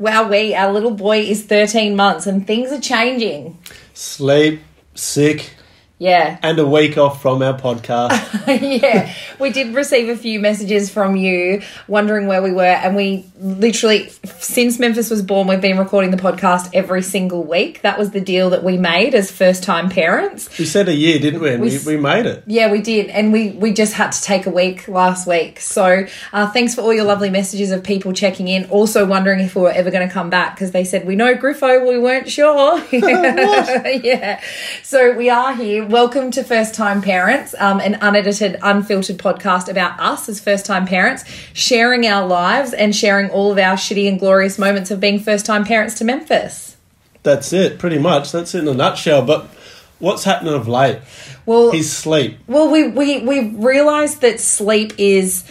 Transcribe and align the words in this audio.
Wow, 0.00 0.30
we, 0.30 0.54
our 0.54 0.72
little 0.72 0.92
boy 0.92 1.18
is 1.18 1.44
13 1.44 1.94
months 1.94 2.26
and 2.26 2.46
things 2.46 2.72
are 2.72 2.80
changing. 2.80 3.58
Sleep, 3.92 4.62
sick, 4.94 5.50
Yeah. 6.00 6.38
and 6.42 6.58
a 6.58 6.66
week 6.66 6.96
off 6.96 7.20
from 7.20 7.42
our 7.42 7.56
podcast. 7.58 8.10
yeah, 8.82 9.12
we 9.38 9.50
did 9.50 9.74
receive 9.74 10.08
a 10.08 10.16
few 10.16 10.40
messages 10.40 10.88
from 10.90 11.14
you 11.14 11.60
wondering 11.88 12.26
where 12.26 12.42
we 12.42 12.52
were, 12.52 12.64
and 12.64 12.96
we 12.96 13.26
literally, 13.38 14.08
since 14.38 14.78
Memphis 14.78 15.10
was 15.10 15.20
born, 15.20 15.46
we've 15.46 15.60
been 15.60 15.76
recording 15.78 16.10
the 16.10 16.16
podcast 16.16 16.70
every 16.72 17.02
single 17.02 17.44
week. 17.44 17.82
That 17.82 17.98
was 17.98 18.12
the 18.12 18.20
deal 18.20 18.48
that 18.50 18.64
we 18.64 18.78
made 18.78 19.14
as 19.14 19.30
first 19.30 19.62
time 19.62 19.90
parents. 19.90 20.58
we 20.58 20.64
said 20.64 20.88
a 20.88 20.94
year, 20.94 21.18
didn't 21.18 21.42
we? 21.42 21.50
And 21.50 21.62
we, 21.62 21.76
s- 21.76 21.84
we 21.84 21.98
made 21.98 22.24
it. 22.24 22.44
Yeah, 22.46 22.72
we 22.72 22.80
did, 22.80 23.10
and 23.10 23.30
we 23.30 23.50
we 23.50 23.74
just 23.74 23.92
had 23.92 24.12
to 24.12 24.22
take 24.22 24.46
a 24.46 24.50
week 24.50 24.88
last 24.88 25.26
week. 25.26 25.60
So 25.60 26.06
uh, 26.32 26.50
thanks 26.50 26.74
for 26.74 26.80
all 26.80 26.94
your 26.94 27.04
lovely 27.04 27.28
messages 27.28 27.72
of 27.72 27.84
people 27.84 28.14
checking 28.14 28.48
in, 28.48 28.64
also 28.70 29.04
wondering 29.04 29.40
if 29.40 29.54
we 29.54 29.60
were 29.60 29.70
ever 29.70 29.90
going 29.90 30.08
to 30.08 30.12
come 30.12 30.30
back 30.30 30.54
because 30.54 30.70
they 30.70 30.84
said 30.84 31.06
we 31.06 31.14
know 31.14 31.34
Griffo, 31.34 31.86
we 31.86 31.98
weren't 31.98 32.30
sure. 32.30 32.82
yeah, 32.90 34.40
so 34.82 35.12
we 35.12 35.28
are 35.28 35.54
here. 35.54 35.89
Welcome 35.90 36.30
to 36.32 36.44
First 36.44 36.76
Time 36.76 37.02
Parents, 37.02 37.52
um, 37.58 37.80
an 37.80 37.98
unedited, 38.00 38.60
unfiltered 38.62 39.18
podcast 39.18 39.68
about 39.68 39.98
us 39.98 40.28
as 40.28 40.38
first 40.38 40.64
time 40.64 40.86
parents, 40.86 41.24
sharing 41.52 42.06
our 42.06 42.28
lives 42.28 42.72
and 42.72 42.94
sharing 42.94 43.28
all 43.30 43.50
of 43.50 43.58
our 43.58 43.74
shitty 43.74 44.08
and 44.08 44.20
glorious 44.20 44.56
moments 44.56 44.92
of 44.92 45.00
being 45.00 45.18
first 45.18 45.44
time 45.44 45.64
parents 45.64 45.96
to 45.98 46.04
Memphis. 46.04 46.76
That's 47.24 47.52
it, 47.52 47.80
pretty 47.80 47.98
much. 47.98 48.30
That's 48.30 48.54
it 48.54 48.60
in 48.60 48.68
a 48.68 48.74
nutshell. 48.74 49.22
But 49.22 49.46
what's 49.98 50.22
happening 50.22 50.54
of 50.54 50.68
late? 50.68 51.00
Well, 51.44 51.72
His 51.72 51.92
sleep. 51.92 52.38
Well, 52.46 52.70
we 52.70 52.86
we 52.86 53.22
we 53.22 53.48
realised 53.48 54.20
that 54.20 54.38
sleep 54.38 54.92
is 54.96 55.42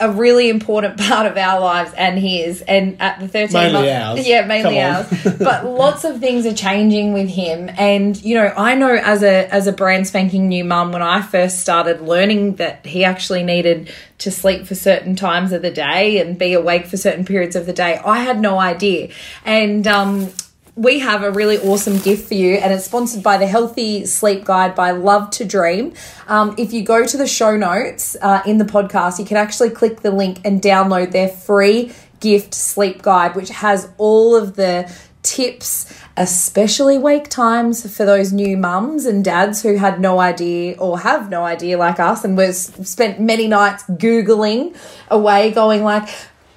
a 0.00 0.10
really 0.10 0.48
important 0.48 0.98
part 1.00 1.26
of 1.26 1.36
our 1.36 1.60
lives 1.60 1.92
and 1.96 2.18
his. 2.18 2.62
And 2.62 3.00
at 3.00 3.20
the 3.20 3.28
thirteen 3.28 3.54
Mainly 3.54 3.72
months, 3.88 4.20
ours. 4.20 4.28
yeah, 4.28 4.46
mainly 4.46 4.80
ours. 4.80 5.06
but 5.38 5.64
lots 5.66 6.04
of 6.04 6.20
things 6.20 6.46
are 6.46 6.54
changing 6.54 7.12
with 7.12 7.28
him. 7.28 7.70
And 7.76 8.20
you 8.22 8.34
know, 8.34 8.52
I 8.56 8.74
know 8.74 8.94
as 8.94 9.22
a 9.22 9.52
as 9.52 9.66
a 9.66 9.72
brand 9.72 10.06
spanking 10.06 10.48
new 10.48 10.64
mum, 10.64 10.92
when 10.92 11.02
I 11.02 11.22
first 11.22 11.60
started 11.60 12.00
learning 12.00 12.56
that 12.56 12.86
he 12.86 13.04
actually 13.04 13.42
needed 13.42 13.92
to 14.18 14.30
sleep 14.30 14.66
for 14.66 14.74
certain 14.74 15.14
times 15.16 15.52
of 15.52 15.62
the 15.62 15.70
day 15.70 16.20
and 16.20 16.36
be 16.38 16.52
awake 16.52 16.86
for 16.86 16.96
certain 16.96 17.24
periods 17.24 17.54
of 17.56 17.66
the 17.66 17.72
day, 17.72 18.00
I 18.04 18.18
had 18.20 18.40
no 18.40 18.58
idea. 18.58 19.10
And 19.44 19.86
um, 19.86 20.30
we 20.78 21.00
have 21.00 21.24
a 21.24 21.32
really 21.32 21.58
awesome 21.58 21.98
gift 21.98 22.28
for 22.28 22.34
you, 22.34 22.54
and 22.54 22.72
it's 22.72 22.84
sponsored 22.84 23.20
by 23.20 23.36
the 23.36 23.48
Healthy 23.48 24.06
Sleep 24.06 24.44
Guide 24.44 24.76
by 24.76 24.92
Love 24.92 25.28
to 25.30 25.44
Dream. 25.44 25.92
Um, 26.28 26.54
if 26.56 26.72
you 26.72 26.84
go 26.84 27.04
to 27.04 27.16
the 27.16 27.26
show 27.26 27.56
notes 27.56 28.16
uh, 28.22 28.42
in 28.46 28.58
the 28.58 28.64
podcast, 28.64 29.18
you 29.18 29.24
can 29.24 29.36
actually 29.36 29.70
click 29.70 30.02
the 30.02 30.12
link 30.12 30.40
and 30.44 30.62
download 30.62 31.10
their 31.10 31.28
free 31.28 31.92
gift 32.20 32.54
sleep 32.54 33.02
guide, 33.02 33.34
which 33.34 33.48
has 33.48 33.88
all 33.98 34.36
of 34.36 34.54
the 34.54 34.88
tips, 35.24 35.92
especially 36.16 36.96
wake 36.96 37.28
times 37.28 37.94
for 37.96 38.04
those 38.04 38.32
new 38.32 38.56
mums 38.56 39.04
and 39.04 39.24
dads 39.24 39.62
who 39.62 39.76
had 39.76 40.00
no 40.00 40.20
idea 40.20 40.76
or 40.78 41.00
have 41.00 41.28
no 41.28 41.42
idea 41.42 41.76
like 41.76 41.98
us 41.98 42.24
and 42.24 42.36
was 42.36 42.66
spent 42.88 43.20
many 43.20 43.48
nights 43.48 43.82
googling 43.84 44.76
away 45.10 45.50
going 45.50 45.82
like 45.82 46.08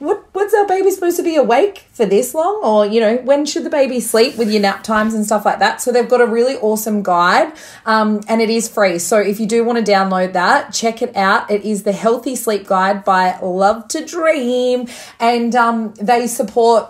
what 0.02 0.26
what's 0.34 0.54
our 0.54 0.68
baby 0.68 0.92
supposed 0.92 1.18
to 1.18 1.24
be 1.24 1.36
awake 1.36 1.86
for 1.94 2.06
this 2.06 2.34
long? 2.34 2.62
Or 2.64 2.86
you 2.86 3.00
know 3.00 3.18
when 3.18 3.46
should 3.46 3.64
the 3.64 3.70
baby 3.70 4.00
sleep 4.00 4.38
with 4.38 4.52
your 4.52 4.62
nap 4.62 4.84
times 4.84 5.14
and 5.14 5.26
stuff 5.26 5.46
like 5.46 5.60
that? 5.60 5.82
So 5.82 5.92
they've 5.92 6.10
got 6.10 6.22
a 6.22 6.26
really 6.26 6.58
awesome 6.58 7.04
guide 7.04 7.54
um, 7.86 8.22
and 8.28 8.42
it 8.42 8.50
is 8.50 8.68
free. 8.68 9.00
So 9.00 9.20
if 9.20 9.40
you 9.40 9.46
do 9.46 9.64
want 9.64 9.84
to 9.86 9.92
download 9.92 10.34
that 10.34 10.72
check 10.82 11.02
it 11.02 11.16
out. 11.16 11.50
It 11.52 11.64
is 11.64 11.84
the 11.84 11.92
healthy 11.92 12.36
sleep 12.36 12.66
guide 12.66 13.04
by 13.04 13.38
love 13.40 13.88
to 13.90 14.06
dream. 14.06 14.88
And 15.20 15.56
um, 15.56 15.94
they 15.96 16.28
support 16.28 16.90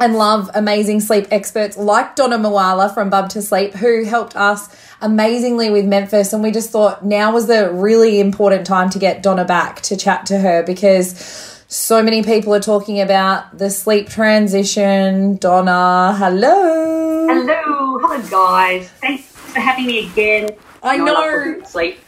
and 0.00 0.14
love 0.16 0.50
amazing 0.54 1.00
sleep 1.00 1.26
experts 1.30 1.76
like 1.76 2.14
Donna 2.14 2.38
Mawala 2.38 2.92
from 2.92 3.10
Bub 3.10 3.30
to 3.30 3.42
Sleep, 3.42 3.74
who 3.74 4.04
helped 4.04 4.36
us 4.36 4.68
amazingly 5.00 5.70
with 5.70 5.84
Memphis. 5.84 6.32
And 6.32 6.42
we 6.42 6.50
just 6.52 6.70
thought 6.70 7.04
now 7.04 7.32
was 7.32 7.46
the 7.46 7.72
really 7.72 8.20
important 8.20 8.66
time 8.66 8.90
to 8.90 8.98
get 8.98 9.22
Donna 9.22 9.44
back 9.44 9.80
to 9.82 9.96
chat 9.96 10.26
to 10.26 10.38
her 10.38 10.62
because 10.62 11.47
so 11.70 12.02
many 12.02 12.22
people 12.22 12.54
are 12.54 12.60
talking 12.60 13.00
about 13.00 13.58
the 13.58 13.68
sleep 13.70 14.08
transition. 14.08 15.36
Donna, 15.36 16.14
hello. 16.18 17.26
Hello, 17.28 17.98
hello 17.98 18.22
guys. 18.30 18.88
Thanks 19.02 19.24
for 19.26 19.60
having 19.60 19.86
me 19.86 20.06
again. 20.10 20.50
I 20.82 20.96
You 20.96 21.04
love 21.06 21.14
know. 21.58 21.62
Sleep. 21.64 21.98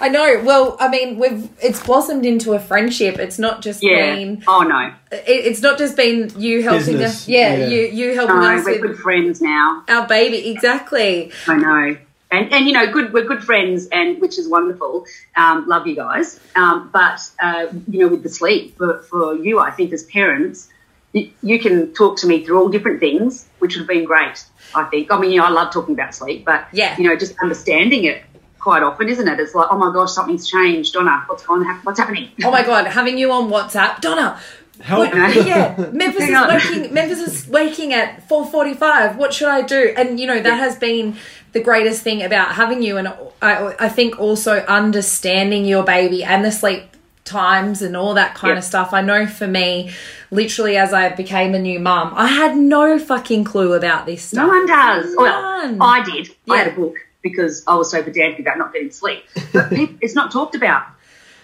I 0.00 0.08
know. 0.08 0.40
Well, 0.44 0.76
I 0.80 0.88
mean, 0.88 1.18
we've 1.18 1.48
it's 1.60 1.80
blossomed 1.84 2.24
into 2.26 2.52
a 2.52 2.60
friendship. 2.60 3.18
It's 3.18 3.38
not 3.38 3.60
just 3.62 3.82
Yeah. 3.82 4.14
been 4.14 4.42
Oh 4.46 4.62
no. 4.62 4.92
it, 5.12 5.24
it's 5.26 5.62
not 5.62 5.78
just 5.78 5.96
been 5.96 6.32
you 6.36 6.62
helping 6.62 6.94
Business, 6.98 7.22
us. 7.22 7.28
Yeah, 7.28 7.56
yeah. 7.56 7.66
you 7.66 7.80
you 7.86 8.14
helping 8.14 8.36
No, 8.40 8.56
us 8.56 8.64
we're 8.64 8.72
with 8.72 8.82
good 8.82 8.98
friends 8.98 9.40
now. 9.40 9.82
our 9.88 10.06
baby. 10.06 10.48
Exactly. 10.50 11.32
I 11.48 11.56
know. 11.56 11.96
And, 12.30 12.52
and 12.52 12.66
you 12.66 12.72
know, 12.72 12.92
good. 12.92 13.12
We're 13.12 13.24
good 13.24 13.42
friends, 13.42 13.86
and 13.90 14.20
which 14.20 14.38
is 14.38 14.48
wonderful. 14.48 15.06
Um, 15.36 15.66
love 15.66 15.86
you 15.86 15.96
guys. 15.96 16.38
Um, 16.56 16.90
but 16.92 17.20
uh, 17.42 17.68
you 17.90 18.00
know, 18.00 18.08
with 18.08 18.22
the 18.22 18.28
sleep 18.28 18.76
for, 18.76 19.02
for 19.04 19.34
you, 19.34 19.58
I 19.58 19.70
think 19.70 19.92
as 19.94 20.04
parents, 20.04 20.68
you, 21.14 21.30
you 21.42 21.58
can 21.58 21.94
talk 21.94 22.18
to 22.18 22.26
me 22.26 22.44
through 22.44 22.58
all 22.60 22.68
different 22.68 23.00
things, 23.00 23.46
which 23.60 23.74
would 23.74 23.80
have 23.80 23.88
been 23.88 24.04
great. 24.04 24.44
I 24.74 24.84
think. 24.84 25.10
I 25.10 25.18
mean, 25.18 25.30
you 25.30 25.38
know, 25.38 25.46
I 25.46 25.50
love 25.50 25.72
talking 25.72 25.94
about 25.94 26.14
sleep, 26.14 26.44
but 26.44 26.68
Yeah. 26.72 26.94
you 26.98 27.04
know, 27.08 27.16
just 27.16 27.34
understanding 27.42 28.04
it 28.04 28.22
quite 28.58 28.82
often, 28.82 29.08
isn't 29.08 29.26
it? 29.26 29.40
It's 29.40 29.54
like, 29.54 29.68
oh 29.70 29.78
my 29.78 29.90
gosh, 29.94 30.12
something's 30.12 30.46
changed, 30.50 30.92
Donna. 30.92 31.24
What's 31.28 31.46
going? 31.46 31.66
on? 31.66 31.76
What's 31.76 31.98
happening? 31.98 32.30
Oh 32.44 32.50
my 32.50 32.62
god, 32.62 32.86
having 32.88 33.16
you 33.16 33.32
on 33.32 33.48
WhatsApp, 33.48 34.02
Donna. 34.02 34.38
Help. 34.82 35.12
what- 35.12 35.46
yeah, 35.46 35.74
Memphis 35.92 36.28
is 36.28 36.30
waking. 36.46 36.92
Memphis 36.94 37.18
is 37.20 37.48
waking 37.48 37.92
at 37.94 38.28
four 38.28 38.44
forty-five. 38.46 39.16
What 39.16 39.32
should 39.34 39.48
I 39.48 39.62
do? 39.62 39.92
And 39.96 40.20
you 40.20 40.26
know 40.26 40.36
that 40.40 40.44
Yeah. 40.44 40.56
has 40.56 40.76
been 40.76 41.16
the 41.52 41.60
greatest 41.60 42.02
thing 42.02 42.22
about 42.22 42.54
having 42.54 42.82
you, 42.82 42.96
and 42.96 43.08
I, 43.42 43.74
I 43.78 43.88
think 43.88 44.18
also 44.18 44.58
understanding 44.66 45.64
your 45.64 45.82
baby 45.84 46.22
and 46.24 46.44
the 46.44 46.52
sleep 46.52 46.82
times 47.24 47.82
and 47.82 47.96
all 47.96 48.14
that 48.14 48.34
kind 48.34 48.52
Yeah. 48.54 48.58
of 48.58 48.64
stuff. 48.64 48.92
I 48.92 49.02
know 49.02 49.26
for 49.26 49.46
me, 49.46 49.90
literally 50.30 50.76
as 50.76 50.92
I 50.92 51.08
became 51.10 51.54
a 51.54 51.58
new 51.58 51.78
mum, 51.78 52.12
I 52.16 52.26
had 52.28 52.56
no 52.56 52.98
fucking 52.98 53.44
clue 53.44 53.74
about 53.74 54.06
this 54.06 54.22
stuff. 54.22 54.46
No 54.46 54.48
one 54.48 54.66
does. 54.66 55.14
None. 55.14 55.78
Well, 55.78 55.88
I 55.88 56.02
did. 56.04 56.28
I 56.48 56.56
had 56.58 56.68
a 56.68 56.76
book 56.76 56.96
because 57.22 57.64
I 57.66 57.74
was 57.74 57.90
so 57.90 58.02
pedantic 58.02 58.40
about 58.40 58.56
not 58.58 58.72
getting 58.72 58.90
sleep. 58.90 59.24
But 59.52 59.68
it's 60.00 60.14
not 60.14 60.30
talked 60.32 60.54
about. 60.54 60.84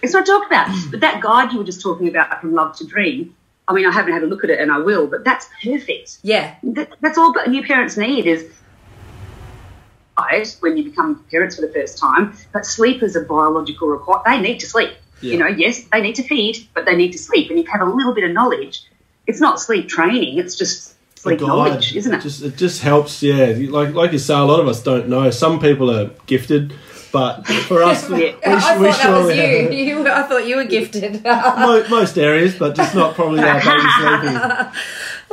It's 0.01 0.13
not 0.13 0.25
talked 0.25 0.47
about. 0.47 0.69
But 0.91 1.01
that 1.01 1.21
guide 1.21 1.51
you 1.51 1.59
were 1.59 1.63
just 1.65 1.81
talking 1.81 2.07
about 2.07 2.41
from 2.41 2.53
Love 2.53 2.75
to 2.77 2.85
Dream, 2.85 3.35
I 3.67 3.73
mean, 3.73 3.85
I 3.85 3.91
haven't 3.91 4.13
had 4.13 4.23
a 4.23 4.27
look 4.27 4.43
at 4.43 4.49
it 4.49 4.59
and 4.59 4.71
I 4.71 4.77
will, 4.79 5.07
but 5.07 5.23
that's 5.23 5.47
perfect. 5.63 6.17
Yeah, 6.23 6.55
That, 6.63 6.89
that's 7.01 7.17
all 7.17 7.33
but 7.33 7.49
new 7.49 7.63
parents 7.63 7.97
need 7.97 8.25
is 8.27 8.45
right, 10.17 10.57
when 10.61 10.77
you 10.77 10.83
become 10.83 11.23
parents 11.31 11.55
for 11.55 11.61
the 11.61 11.71
first 11.73 11.97
time. 11.97 12.33
But 12.53 12.65
sleep 12.65 13.03
is 13.03 13.15
a 13.15 13.21
biological 13.21 13.87
requirement. 13.89 14.25
They 14.25 14.41
need 14.41 14.59
to 14.59 14.67
sleep. 14.67 14.91
You 15.21 15.37
know, 15.37 15.47
yes, 15.47 15.83
they 15.91 16.01
need 16.01 16.15
to 16.15 16.23
feed, 16.23 16.67
but 16.75 16.85
they 16.85 16.95
need 16.95 17.11
to 17.13 17.17
sleep. 17.17 17.49
And 17.49 17.57
you've 17.57 17.67
a 17.81 17.85
little 17.85 18.13
bit 18.13 18.25
of 18.25 18.31
knowledge. 18.31 18.83
It's 19.25 19.39
not 19.39 19.59
sleep 19.59 19.87
training. 19.87 20.37
It's 20.37 20.55
just 20.55 20.93
sleep 21.17 21.41
knowledge, 21.41 21.95
isn't 21.95 22.13
it? 22.13 22.21
Just 22.21 22.43
it 22.43 22.55
just 22.57 22.81
helps. 22.81 23.23
Yeah, 23.23 23.55
like 23.69 23.93
like 23.95 24.11
you 24.11 24.19
say, 24.19 24.35
a 24.35 24.43
lot 24.43 24.59
of 24.59 24.67
us 24.67 24.83
don't 24.83 25.07
know. 25.09 25.31
Some 25.31 25.59
people 25.59 25.89
are 25.89 26.11
gifted, 26.27 26.73
but 27.11 27.47
for 27.67 27.81
us, 27.81 28.07
Yeah. 28.09 28.17
we, 28.17 28.35
I 28.45 28.59
thought 28.59 28.79
we 28.79 28.87
that 28.87 29.23
was 29.23 29.35
you. 29.35 29.71
you. 29.71 30.07
I 30.07 30.23
thought 30.23 30.45
you 30.47 30.57
were 30.57 30.65
gifted. 30.65 31.23
Mo- 31.23 31.87
most 31.89 32.17
areas, 32.19 32.55
but 32.55 32.75
just 32.75 32.93
not 32.93 33.15
probably 33.15 33.39
our 33.41 33.59
baby 33.59 33.89
sleeping. 33.99 34.71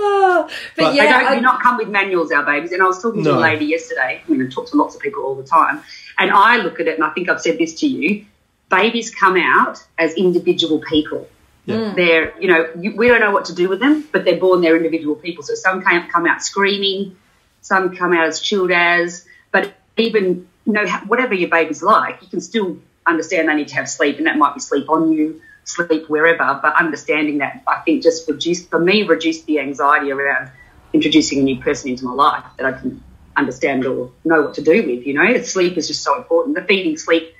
Oh, 0.04 0.48
but, 0.76 0.82
But- 0.82 0.90
They 0.90 0.96
yeah, 0.96 1.20
don't 1.20 1.32
I- 1.32 1.34
do 1.36 1.40
not 1.40 1.62
come 1.62 1.76
with 1.76 1.88
manuals, 1.88 2.32
our 2.32 2.44
babies. 2.44 2.72
And 2.72 2.82
I 2.82 2.86
was 2.86 3.00
talking 3.00 3.22
to 3.24 3.34
a 3.34 3.38
lady 3.38 3.66
yesterday. 3.66 4.22
I 4.26 4.30
mean, 4.30 4.44
I 4.44 4.48
talk 4.50 4.68
to 4.70 4.76
lots 4.76 4.94
of 4.94 5.00
people 5.00 5.22
all 5.22 5.34
the 5.34 5.44
time. 5.44 5.82
And 6.18 6.30
I 6.30 6.56
look 6.58 6.80
at 6.80 6.86
it, 6.88 6.94
and 6.96 7.04
I 7.04 7.10
think 7.10 7.28
I've 7.28 7.40
said 7.40 7.58
this 7.58 7.74
to 7.80 7.86
you 7.86 8.26
babies 8.70 9.14
come 9.14 9.36
out 9.36 9.84
as 9.98 10.14
individual 10.14 10.80
people. 10.80 11.28
Yeah. 11.66 11.76
Mm. 11.76 11.94
They're, 11.94 12.40
you 12.40 12.48
know, 12.48 12.68
you, 12.80 12.96
we 12.96 13.06
don't 13.08 13.20
know 13.20 13.30
what 13.30 13.44
to 13.44 13.54
do 13.54 13.68
with 13.68 13.80
them, 13.80 14.08
but 14.10 14.24
they're 14.24 14.40
born, 14.40 14.62
they're 14.62 14.76
individual 14.76 15.14
people. 15.14 15.44
So 15.44 15.54
some 15.54 15.82
come, 15.82 16.08
come 16.08 16.26
out 16.26 16.42
screaming, 16.42 17.16
some 17.60 17.94
come 17.94 18.12
out 18.14 18.26
as 18.26 18.40
chilled 18.40 18.70
as, 18.72 19.26
but 19.52 19.74
even, 19.98 20.48
you 20.64 20.72
know, 20.72 20.86
whatever 21.06 21.34
your 21.34 21.50
baby's 21.50 21.82
like, 21.82 22.22
you 22.22 22.28
can 22.28 22.40
still 22.40 22.78
understand 23.06 23.48
they 23.48 23.54
need 23.54 23.68
to 23.68 23.74
have 23.74 23.88
sleep, 23.88 24.16
and 24.16 24.26
that 24.26 24.38
might 24.38 24.54
be 24.54 24.60
sleep 24.60 24.88
on 24.88 25.12
you, 25.12 25.40
sleep 25.64 26.08
wherever. 26.08 26.58
But 26.62 26.74
understanding 26.76 27.38
that, 27.38 27.62
I 27.66 27.80
think, 27.84 28.02
just 28.02 28.28
reduced, 28.28 28.70
for 28.70 28.78
me, 28.78 29.02
reduced 29.04 29.46
the 29.46 29.60
anxiety 29.60 30.10
around 30.10 30.50
introducing 30.92 31.40
a 31.40 31.42
new 31.42 31.60
person 31.60 31.90
into 31.90 32.04
my 32.04 32.12
life 32.12 32.44
that 32.58 32.66
I 32.66 32.72
can 32.78 33.02
understand 33.36 33.86
or 33.86 34.10
know 34.24 34.42
what 34.42 34.54
to 34.54 34.62
do 34.62 34.86
with. 34.86 35.06
You 35.06 35.14
know, 35.14 35.42
sleep 35.42 35.76
is 35.76 35.88
just 35.88 36.02
so 36.02 36.16
important. 36.16 36.56
The 36.56 36.62
feeding 36.62 36.96
sleep 36.96 37.31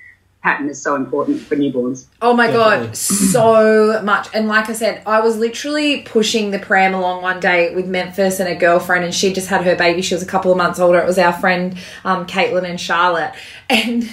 pattern 0.43 0.69
is 0.69 0.83
so 0.83 0.97
important 0.97 1.41
for 1.41 1.55
newborns. 1.55 2.07
Oh 2.21 2.35
my 2.35 2.49
Definitely. 2.49 2.87
god, 2.89 2.97
so 2.97 4.03
much. 4.03 4.29
And 4.35 4.49
like 4.49 4.69
I 4.69 4.73
said, 4.73 5.03
I 5.07 5.21
was 5.21 5.37
literally 5.37 6.03
pushing 6.03 6.51
the 6.51 6.59
pram 6.59 6.95
along 6.95 7.23
one 7.23 7.39
day 7.39 7.73
with 7.75 7.87
Memphis 7.87 8.41
and 8.41 8.49
a 8.49 8.57
girlfriend, 8.57 9.05
and 9.05 9.15
she 9.15 9.33
just 9.33 9.49
had 9.49 9.63
her 9.65 9.77
baby. 9.77 10.03
She 10.03 10.15
was 10.15 10.23
a 10.23 10.27
couple 10.27 10.51
of 10.51 10.59
months 10.59 10.81
older. 10.81 10.99
It 10.99 11.07
was 11.07 11.19
our 11.19 11.33
friend 11.33 11.79
um, 12.05 12.27
Caitlin 12.27 12.69
and 12.69 12.81
Charlotte. 12.81 13.33
And 13.73 14.05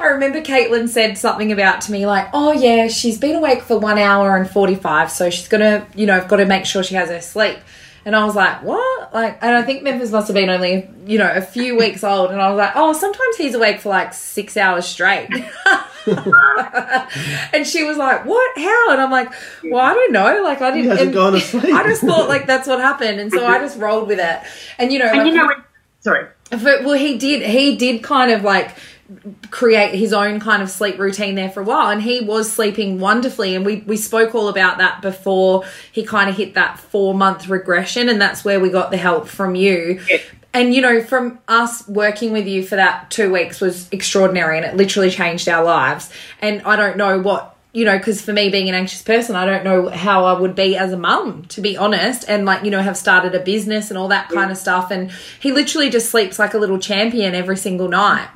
I 0.00 0.06
remember 0.06 0.40
Caitlin 0.40 0.88
said 0.88 1.16
something 1.16 1.52
about 1.52 1.82
to 1.82 1.92
me 1.92 2.04
like, 2.04 2.26
"Oh 2.32 2.52
yeah, 2.52 2.88
she's 2.88 3.16
been 3.16 3.36
awake 3.36 3.62
for 3.62 3.78
one 3.78 3.96
hour 3.96 4.36
and 4.36 4.50
forty 4.50 4.74
five, 4.74 5.08
so 5.12 5.30
she's 5.30 5.46
gonna, 5.46 5.86
you 5.94 6.04
know, 6.04 6.16
I've 6.16 6.26
got 6.26 6.38
to 6.38 6.46
make 6.46 6.66
sure 6.66 6.82
she 6.82 6.96
has 6.96 7.08
her 7.08 7.20
sleep." 7.20 7.58
And 8.08 8.16
I 8.16 8.24
was 8.24 8.34
like, 8.34 8.62
what? 8.62 9.12
Like, 9.12 9.36
and 9.42 9.54
I 9.54 9.60
think 9.60 9.82
Memphis 9.82 10.10
must 10.10 10.28
have 10.28 10.34
been 10.34 10.48
only, 10.48 10.88
you 11.04 11.18
know, 11.18 11.30
a 11.30 11.42
few 11.42 11.76
weeks 11.76 12.02
old. 12.02 12.30
And 12.30 12.40
I 12.40 12.48
was 12.48 12.56
like, 12.56 12.72
oh, 12.74 12.94
sometimes 12.94 13.36
he's 13.36 13.54
awake 13.54 13.80
for 13.82 13.90
like 13.90 14.14
six 14.14 14.56
hours 14.56 14.86
straight. 14.86 15.28
and 17.52 17.66
she 17.66 17.84
was 17.84 17.98
like, 17.98 18.24
what? 18.24 18.56
How? 18.58 18.92
And 18.92 19.02
I'm 19.02 19.10
like, 19.10 19.30
well, 19.62 19.84
I 19.84 19.92
don't 19.92 20.12
know. 20.12 20.42
Like, 20.42 20.62
I 20.62 20.70
didn't. 20.70 20.84
He 20.84 20.88
hasn't 20.88 21.12
gone 21.12 21.34
to 21.34 21.40
sleep. 21.40 21.64
I 21.66 21.82
just 21.82 22.00
thought 22.00 22.30
like 22.30 22.46
that's 22.46 22.66
what 22.66 22.80
happened. 22.80 23.20
And 23.20 23.30
so 23.30 23.46
I 23.46 23.58
just 23.58 23.78
rolled 23.78 24.08
with 24.08 24.20
it. 24.20 24.40
And, 24.78 24.90
you 24.90 25.00
know, 25.00 25.06
And 25.08 25.18
like, 25.18 25.26
you 25.26 25.34
know, 25.34 25.46
when, 25.46 25.62
sorry. 26.00 26.28
but, 26.48 26.84
well, 26.84 26.94
he 26.96 27.18
did. 27.18 27.42
He 27.42 27.76
did 27.76 28.02
kind 28.02 28.30
of 28.30 28.42
like 28.42 28.74
create 29.50 29.94
his 29.94 30.12
own 30.12 30.38
kind 30.38 30.62
of 30.62 30.70
sleep 30.70 30.98
routine 30.98 31.34
there 31.34 31.50
for 31.50 31.60
a 31.60 31.64
while, 31.64 31.90
and 31.90 32.02
he 32.02 32.20
was 32.20 32.50
sleeping 32.52 33.00
wonderfully. 33.00 33.54
And 33.54 33.64
we 33.64 33.76
we 33.86 33.96
spoke 33.96 34.34
all 34.34 34.48
about 34.48 34.78
that 34.78 35.00
before 35.00 35.64
he 35.92 36.04
kind 36.04 36.28
of 36.28 36.36
hit 36.36 36.54
that 36.54 36.78
four 36.78 37.14
month 37.14 37.48
regression, 37.48 38.08
and 38.08 38.20
that's 38.20 38.44
where 38.44 38.60
we 38.60 38.68
got 38.68 38.90
the 38.90 38.96
help 38.96 39.28
from 39.28 39.54
you. 39.54 40.00
Yeah. 40.08 40.18
And 40.54 40.74
you 40.74 40.82
know, 40.82 41.02
from 41.02 41.38
us 41.48 41.86
working 41.88 42.32
with 42.32 42.46
you 42.46 42.62
for 42.62 42.76
that 42.76 43.10
two 43.10 43.32
weeks 43.32 43.60
was 43.60 43.88
extraordinary, 43.92 44.56
and 44.58 44.66
it 44.66 44.76
literally 44.76 45.10
changed 45.10 45.48
our 45.48 45.64
lives. 45.64 46.10
And 46.40 46.62
I 46.62 46.76
don't 46.76 46.96
know 46.96 47.18
what 47.18 47.56
you 47.72 47.84
know, 47.84 47.96
because 47.96 48.20
for 48.20 48.32
me 48.32 48.48
being 48.48 48.68
an 48.68 48.74
anxious 48.74 49.02
person, 49.02 49.36
I 49.36 49.44
don't 49.44 49.62
know 49.62 49.88
how 49.88 50.24
I 50.24 50.38
would 50.38 50.54
be 50.54 50.76
as 50.76 50.92
a 50.92 50.96
mum, 50.96 51.44
to 51.50 51.60
be 51.60 51.76
honest, 51.76 52.24
and 52.28 52.44
like, 52.44 52.64
you 52.64 52.70
know, 52.70 52.80
have 52.80 52.96
started 52.96 53.34
a 53.34 53.40
business 53.40 53.90
and 53.90 53.98
all 53.98 54.08
that 54.08 54.30
kind 54.30 54.50
of 54.50 54.56
stuff. 54.56 54.90
And 54.90 55.10
he 55.38 55.52
literally 55.52 55.90
just 55.90 56.10
sleeps 56.10 56.38
like 56.38 56.54
a 56.54 56.58
little 56.58 56.78
champion 56.78 57.34
every 57.34 57.56
single 57.56 57.88
night. 57.88 58.28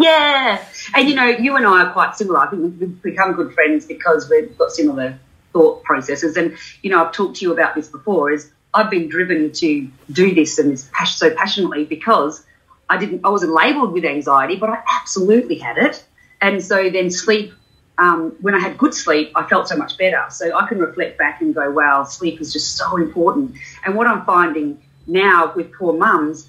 Yeah, 0.00 0.64
and 0.94 1.08
you 1.10 1.14
know, 1.14 1.26
you 1.26 1.56
and 1.56 1.66
I 1.66 1.84
are 1.84 1.92
quite 1.92 2.16
similar. 2.16 2.38
I 2.38 2.48
think 2.48 2.80
we've 2.80 3.02
become 3.02 3.34
good 3.34 3.52
friends 3.52 3.84
because 3.84 4.30
we've 4.30 4.56
got 4.56 4.70
similar 4.70 5.18
thought 5.52 5.82
processes. 5.82 6.38
And 6.38 6.56
you 6.82 6.88
know, 6.90 7.04
I've 7.04 7.12
talked 7.12 7.36
to 7.36 7.44
you 7.44 7.52
about 7.52 7.74
this 7.74 7.88
before. 7.88 8.30
Is 8.30 8.50
I've 8.72 8.88
been 8.88 9.10
driven 9.10 9.52
to 9.52 9.90
do 10.10 10.34
this 10.34 10.58
and 10.58 10.72
this 10.72 10.88
pas- 10.90 11.16
so 11.16 11.34
passionately 11.34 11.84
because 11.84 12.42
I 12.88 12.96
didn't, 12.96 13.26
I 13.26 13.28
wasn't 13.28 13.52
labelled 13.52 13.92
with 13.92 14.06
anxiety, 14.06 14.56
but 14.56 14.70
I 14.70 14.82
absolutely 15.00 15.58
had 15.58 15.76
it. 15.76 16.02
And 16.40 16.64
so 16.64 16.88
then 16.88 17.10
sleep. 17.10 17.52
Um, 17.98 18.34
when 18.40 18.54
I 18.54 18.58
had 18.58 18.78
good 18.78 18.94
sleep, 18.94 19.32
I 19.34 19.46
felt 19.46 19.68
so 19.68 19.76
much 19.76 19.98
better. 19.98 20.24
So 20.30 20.56
I 20.56 20.66
can 20.66 20.78
reflect 20.78 21.18
back 21.18 21.42
and 21.42 21.54
go, 21.54 21.70
"Wow, 21.70 22.04
sleep 22.04 22.40
is 22.40 22.54
just 22.54 22.74
so 22.78 22.96
important." 22.96 23.56
And 23.84 23.94
what 23.96 24.06
I'm 24.06 24.24
finding 24.24 24.80
now 25.06 25.52
with 25.54 25.74
poor 25.74 25.92
mums 25.92 26.48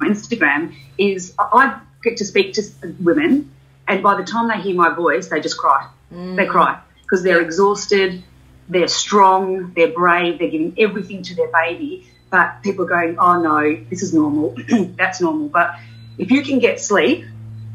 Instagram 0.00 0.74
is 0.96 1.34
I 1.38 1.80
get 2.02 2.16
to 2.18 2.24
speak 2.24 2.54
to 2.54 2.62
women, 3.00 3.50
and 3.86 4.02
by 4.02 4.16
the 4.16 4.24
time 4.24 4.48
they 4.48 4.60
hear 4.60 4.74
my 4.74 4.90
voice, 4.94 5.28
they 5.28 5.40
just 5.40 5.58
cry. 5.58 5.88
Mm. 6.12 6.36
They 6.36 6.46
cry 6.46 6.80
because 7.02 7.22
they're 7.22 7.40
exhausted, 7.40 8.22
they're 8.68 8.88
strong, 8.88 9.72
they're 9.74 9.92
brave, 9.92 10.38
they're 10.38 10.50
giving 10.50 10.74
everything 10.78 11.22
to 11.22 11.34
their 11.34 11.50
baby. 11.52 12.06
But 12.30 12.62
people 12.62 12.84
are 12.84 12.88
going, 12.88 13.18
oh 13.18 13.40
no, 13.40 13.84
this 13.88 14.02
is 14.02 14.12
normal, 14.12 14.54
that's 14.96 15.20
normal. 15.20 15.48
But 15.48 15.74
if 16.18 16.30
you 16.30 16.42
can 16.42 16.58
get 16.58 16.80
sleep, 16.80 17.24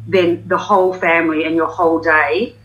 then 0.07 0.43
the 0.47 0.57
whole 0.57 0.93
family 0.93 1.45
and 1.45 1.55
your 1.55 1.67
whole 1.67 1.99
day 1.99 2.55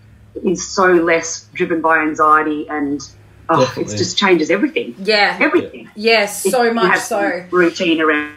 is 0.45 0.69
so 0.71 0.87
less 0.93 1.49
driven 1.55 1.81
by 1.81 1.99
anxiety 1.99 2.69
and 2.69 3.01
oh, 3.49 3.73
it 3.77 3.89
just 3.89 4.19
changes 4.19 4.51
everything. 4.51 4.95
Yeah. 4.99 5.37
Everything. 5.41 5.91
Yes, 5.95 6.45
If 6.45 6.53
so 6.53 6.65
you 6.65 6.75
much 6.75 6.93
have 6.95 7.03
so. 7.03 7.47
routine 7.51 8.01
around 8.01 8.35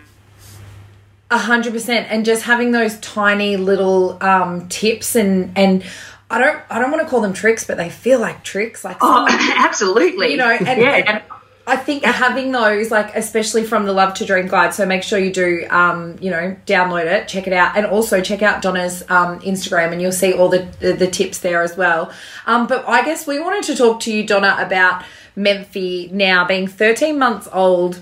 A 1.31 1.37
hundred 1.37 1.73
percent, 1.73 2.07
and 2.11 2.25
just 2.25 2.43
having 2.43 2.71
those 2.71 2.99
tiny 2.99 3.55
little 3.57 4.21
um, 4.21 4.67
tips 4.67 5.15
and 5.15 5.57
and 5.57 5.83
I 6.29 6.37
don't 6.37 6.59
I 6.69 6.77
don't 6.79 6.91
want 6.91 7.03
to 7.03 7.09
call 7.09 7.21
them 7.21 7.33
tricks, 7.33 7.63
but 7.65 7.77
they 7.77 7.89
feel 7.89 8.19
like 8.19 8.43
tricks. 8.43 8.83
Like 8.83 8.97
Oh, 9.01 9.25
absolutely. 9.57 10.31
you 10.31 10.37
know, 10.37 10.49
and, 10.51 10.81
yeah, 10.81 11.03
and 11.07 11.23
I 11.67 11.77
think 11.77 12.03
having 12.03 12.51
those, 12.51 12.91
like 12.91 13.15
especially 13.15 13.63
from 13.63 13.85
the 13.85 13.93
Love 13.93 14.13
to 14.15 14.25
Dream 14.25 14.47
guide, 14.47 14.73
so 14.73 14.85
make 14.85 15.03
sure 15.03 15.19
you 15.19 15.31
do, 15.31 15.65
um, 15.69 16.17
you 16.19 16.29
know, 16.31 16.55
download 16.65 17.05
it, 17.05 17.27
check 17.27 17.47
it 17.47 17.53
out, 17.53 17.77
and 17.77 17.85
also 17.85 18.19
check 18.21 18.41
out 18.41 18.61
Donna's 18.61 19.03
um, 19.09 19.39
Instagram, 19.39 19.91
and 19.93 20.01
you'll 20.01 20.11
see 20.11 20.33
all 20.33 20.49
the, 20.49 20.67
the 20.79 20.93
the 20.93 21.07
tips 21.07 21.39
there 21.39 21.61
as 21.61 21.77
well. 21.77 22.11
Um, 22.45 22.67
but 22.67 22.85
I 22.87 23.05
guess 23.05 23.25
we 23.25 23.39
wanted 23.39 23.63
to 23.65 23.75
talk 23.75 24.01
to 24.01 24.13
you, 24.13 24.25
Donna, 24.25 24.57
about 24.59 25.03
Memphi 25.37 26.11
now 26.11 26.45
being 26.45 26.67
13 26.67 27.17
months 27.17 27.47
old 27.53 28.01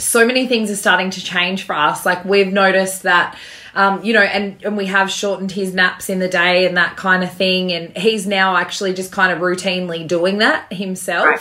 so 0.00 0.26
many 0.26 0.46
things 0.46 0.70
are 0.70 0.76
starting 0.76 1.10
to 1.10 1.22
change 1.22 1.64
for 1.64 1.74
us. 1.74 2.04
Like 2.04 2.24
we've 2.24 2.52
noticed 2.52 3.04
that, 3.04 3.36
um, 3.74 4.02
you 4.04 4.12
know, 4.12 4.22
and, 4.22 4.62
and 4.64 4.76
we 4.76 4.86
have 4.86 5.10
shortened 5.10 5.52
his 5.52 5.72
naps 5.74 6.08
in 6.08 6.18
the 6.18 6.28
day 6.28 6.66
and 6.66 6.76
that 6.76 6.96
kind 6.96 7.22
of 7.22 7.32
thing. 7.32 7.72
And 7.72 7.96
he's 7.96 8.26
now 8.26 8.56
actually 8.56 8.94
just 8.94 9.12
kind 9.12 9.32
of 9.32 9.38
routinely 9.38 10.06
doing 10.06 10.38
that 10.38 10.72
himself. 10.72 11.26
Right. 11.26 11.40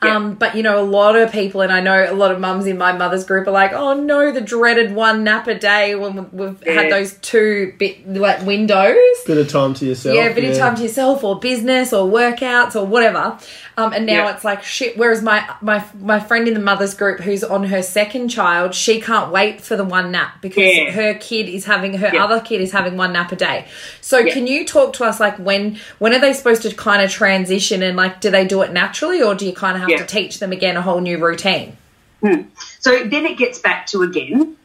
Yeah. 0.00 0.14
Um, 0.14 0.34
but 0.34 0.54
you 0.54 0.62
know, 0.62 0.80
a 0.80 0.86
lot 0.86 1.16
of 1.16 1.32
people, 1.32 1.60
and 1.60 1.72
I 1.72 1.80
know 1.80 2.06
a 2.08 2.14
lot 2.14 2.30
of 2.30 2.38
mums 2.38 2.66
in 2.66 2.78
my 2.78 2.92
mother's 2.92 3.24
group 3.24 3.48
are 3.48 3.50
like, 3.50 3.72
"Oh 3.72 3.94
no, 3.94 4.30
the 4.30 4.40
dreaded 4.40 4.94
one 4.94 5.24
nap 5.24 5.48
a 5.48 5.58
day." 5.58 5.96
When 5.96 6.30
we've 6.30 6.62
had 6.62 6.84
Yeah. 6.84 6.90
those 6.90 7.14
two 7.14 7.74
bit 7.80 8.08
like 8.08 8.46
windows, 8.46 8.96
Bit 9.26 9.38
of 9.38 9.48
time 9.48 9.74
to 9.74 9.84
yourself. 9.86 10.14
yeah, 10.14 10.26
a 10.26 10.34
bit 10.36 10.44
of 10.44 10.56
time 10.56 10.76
to 10.76 10.82
yourself 10.82 11.24
or 11.24 11.40
business 11.40 11.92
or 11.92 12.06
workouts 12.08 12.76
or 12.76 12.86
whatever. 12.86 13.38
Um, 13.76 13.92
and 13.92 14.06
now 14.06 14.26
Yeah. 14.26 14.34
it's 14.34 14.44
like 14.44 14.62
shit. 14.62 14.96
Whereas 14.96 15.20
my 15.20 15.44
my 15.60 15.84
my 16.00 16.20
friend 16.20 16.46
in 16.46 16.54
the 16.54 16.60
mother's 16.60 16.94
group 16.94 17.18
who's 17.18 17.42
on 17.42 17.64
her 17.64 17.82
second 17.82 18.28
child, 18.28 18.74
she 18.76 19.00
can't 19.00 19.32
wait 19.32 19.60
for 19.62 19.74
the 19.74 19.84
one 19.84 20.12
nap 20.12 20.34
because 20.40 20.62
Yeah. 20.76 20.92
her 20.92 21.14
kid 21.14 21.48
is 21.48 21.64
having 21.68 21.94
her 21.98 22.10
Yeah. 22.12 22.24
other 22.24 22.40
kid 22.40 22.60
is 22.60 22.72
having 22.72 22.96
one 22.96 23.12
nap 23.12 23.30
a 23.30 23.36
day. 23.36 23.66
So 24.00 24.18
Yeah. 24.18 24.32
can 24.34 24.46
you 24.48 24.64
talk 24.64 24.92
to 24.94 25.04
us 25.04 25.20
like 25.20 25.36
when 25.38 25.78
when 26.00 26.12
are 26.12 26.18
they 26.18 26.32
supposed 26.32 26.62
to 26.62 26.74
kind 26.74 27.00
of 27.02 27.10
transition 27.12 27.82
and 27.84 27.96
like 27.96 28.20
do 28.20 28.30
they 28.30 28.44
do 28.44 28.62
it 28.62 28.72
naturally 28.72 29.22
or 29.22 29.36
do 29.36 29.46
you 29.46 29.52
kind 29.52 29.76
of 29.76 29.80
have 29.82 29.90
Yeah. 29.90 29.98
to 29.98 30.06
teach 30.06 30.40
them 30.40 30.50
again 30.50 30.76
a 30.76 30.82
whole 30.82 31.00
new 31.00 31.18
routine? 31.18 31.76
Hmm. 32.24 32.42
So 32.80 33.04
then 33.04 33.24
it 33.26 33.38
gets 33.38 33.60
back 33.60 33.86
to 33.88 34.02
again 34.02 34.56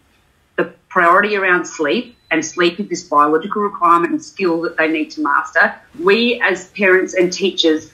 the 0.55 0.65
priority 0.89 1.35
around 1.35 1.65
sleep, 1.65 2.15
and 2.31 2.44
sleep 2.45 2.79
is 2.79 2.88
this 2.88 3.03
biological 3.03 3.61
requirement 3.61 4.11
and 4.11 4.23
skill 4.23 4.61
that 4.61 4.77
they 4.77 4.88
need 4.88 5.11
to 5.11 5.21
master. 5.21 5.73
We, 6.00 6.41
as 6.44 6.67
parents 6.69 7.13
and 7.13 7.31
teachers, 7.31 7.91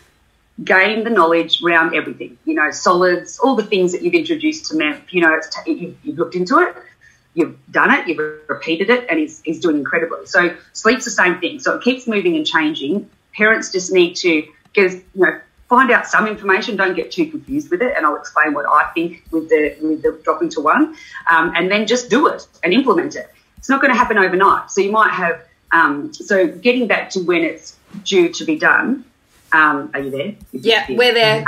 gain 0.63 1.03
the 1.06 1.09
knowledge 1.09 1.61
around 1.63 1.94
everything. 1.95 2.38
You 2.45 2.56
know, 2.56 2.69
solids, 2.71 3.39
all 3.39 3.56
the 3.56 3.63
things 3.63 3.91
that 3.94 4.01
you've 4.01 4.13
introduced 4.13 4.65
to 4.71 4.75
me. 4.77 4.94
You 5.09 5.21
know, 5.21 5.33
it's 5.33 5.50
t- 5.56 5.71
you've, 5.71 5.95
you've 6.03 6.17
looked 6.17 6.35
into 6.35 6.59
it, 6.59 6.75
you've 7.39 7.57
done 7.71 7.91
it, 7.91 8.07
you've 8.07 8.19
repeated 8.47 8.89
it, 8.89 9.07
and 9.09 9.19
he's, 9.19 9.41
he's 9.41 9.59
doing 9.59 9.77
incredibly. 9.77 10.25
So 10.25 10.56
sleep's 10.74 11.06
the 11.06 11.12
same 11.12 11.39
thing. 11.39 11.59
So 11.59 11.75
it 11.75 11.83
keeps 11.83 12.07
moving 12.07 12.36
and 12.36 12.45
changing. 12.45 13.09
Parents 13.33 13.71
just 13.71 13.91
need 13.91 14.15
to 14.18 14.44
get, 14.74 14.91
you 14.91 15.03
know, 15.15 15.39
find 15.69 15.91
out 15.91 16.07
some 16.07 16.27
information. 16.27 16.75
Don't 16.75 16.95
get 16.95 17.12
too 17.12 17.30
confused 17.30 17.71
with 17.71 17.81
it, 17.81 17.95
and 17.95 18.06
I'll 18.06 18.18
explain 18.18 18.53
what 18.53 18.65
I 18.68 18.91
think 18.94 19.24
with 19.31 19.50
the 19.50 19.75
with 19.81 20.01
the 20.01 20.19
dropping 20.24 20.50
to 20.50 20.62
one, 20.62 20.95
um, 21.30 21.54
and 21.56 21.71
then 21.71 21.87
just 21.87 22.09
do 22.09 22.28
it 22.28 22.45
and 22.64 22.73
implement 22.73 23.16
it. 23.16 23.30
It's 23.57 23.69
not 23.69 23.81
going 23.81 23.94
to 23.94 23.97
happen 23.97 24.18
overnight. 24.18 24.71
So 24.71 24.81
you 24.81 24.92
might 24.92 25.14
have. 25.14 25.45
Um, 25.71 26.11
so 26.14 26.47
getting 26.47 26.87
back 26.87 27.11
to 27.11 27.19
when 27.19 27.44
it's 27.44 27.78
due 28.04 28.30
to 28.30 28.45
be 28.45 28.57
done. 28.57 29.06
Um, 29.52 29.90
are 29.95 29.99
you 29.99 30.11
there? 30.11 30.35
Yeah, 30.52 30.85
we're 30.90 31.14
there. 31.14 31.44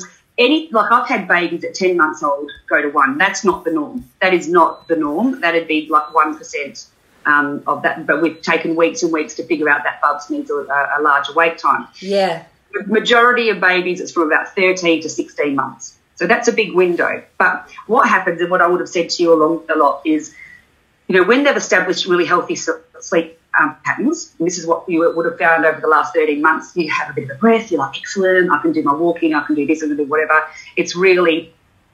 Any 0.38 0.68
like 0.70 0.92
I've 0.92 1.08
had 1.08 1.26
babies 1.26 1.64
at 1.64 1.74
ten 1.74 1.96
months 1.96 2.22
old 2.22 2.50
go 2.68 2.82
to 2.82 2.88
one. 2.88 3.16
That's 3.16 3.44
not 3.44 3.64
the 3.64 3.72
norm. 3.72 4.04
That 4.20 4.34
is 4.34 4.48
not 4.48 4.86
the 4.86 4.96
norm. 4.96 5.40
That'd 5.40 5.66
be 5.66 5.86
like 5.88 6.14
one 6.14 6.36
percent 6.36 6.86
um, 7.24 7.62
of 7.66 7.82
that. 7.82 8.06
But 8.06 8.20
we've 8.20 8.40
taken 8.42 8.76
weeks 8.76 9.02
and 9.02 9.12
weeks 9.12 9.34
to 9.36 9.44
figure 9.44 9.68
out 9.68 9.82
that 9.84 10.00
Bubs 10.02 10.28
needs 10.28 10.50
a, 10.50 10.54
a 10.54 11.00
larger 11.00 11.32
wait 11.32 11.56
time. 11.56 11.88
Yeah. 12.00 12.44
The 12.72 12.84
majority 12.86 13.48
of 13.48 13.60
babies 13.60 14.00
it's 14.00 14.12
from 14.12 14.24
about 14.24 14.54
thirteen 14.54 15.00
to 15.02 15.08
sixteen 15.08 15.54
months. 15.54 15.96
So 16.16 16.26
that's 16.26 16.48
a 16.48 16.52
big 16.52 16.74
window. 16.74 17.22
But 17.38 17.68
what 17.86 18.08
happens, 18.08 18.40
and 18.40 18.50
what 18.50 18.60
I 18.60 18.66
would 18.66 18.80
have 18.80 18.88
said 18.88 19.10
to 19.10 19.22
you 19.22 19.32
along 19.32 19.64
a 19.70 19.76
lot 19.76 20.02
is, 20.04 20.34
you 21.08 21.16
know, 21.16 21.26
when 21.26 21.44
they've 21.44 21.56
established 21.56 22.06
really 22.06 22.26
healthy 22.26 22.56
sleep 22.56 23.35
um, 23.58 23.76
patterns, 23.84 24.34
and 24.38 24.46
this 24.46 24.58
is 24.58 24.66
what 24.66 24.88
you 24.88 25.12
would 25.14 25.26
have 25.26 25.38
found 25.38 25.64
over 25.64 25.80
the 25.80 25.88
last 25.88 26.14
13 26.14 26.40
months, 26.40 26.76
you 26.76 26.90
have 26.90 27.10
a 27.10 27.12
bit 27.12 27.24
of 27.24 27.30
a 27.30 27.34
breath, 27.34 27.70
you're 27.70 27.80
like, 27.80 27.96
excellent, 27.98 28.50
I 28.50 28.60
can 28.60 28.72
do 28.72 28.82
my 28.82 28.94
walking, 28.94 29.34
I 29.34 29.42
can 29.44 29.54
do 29.54 29.66
this, 29.66 29.82
I 29.82 29.88
can 29.88 29.96
do 29.96 30.04
whatever. 30.04 30.46
It's 30.76 30.96
really 30.96 31.52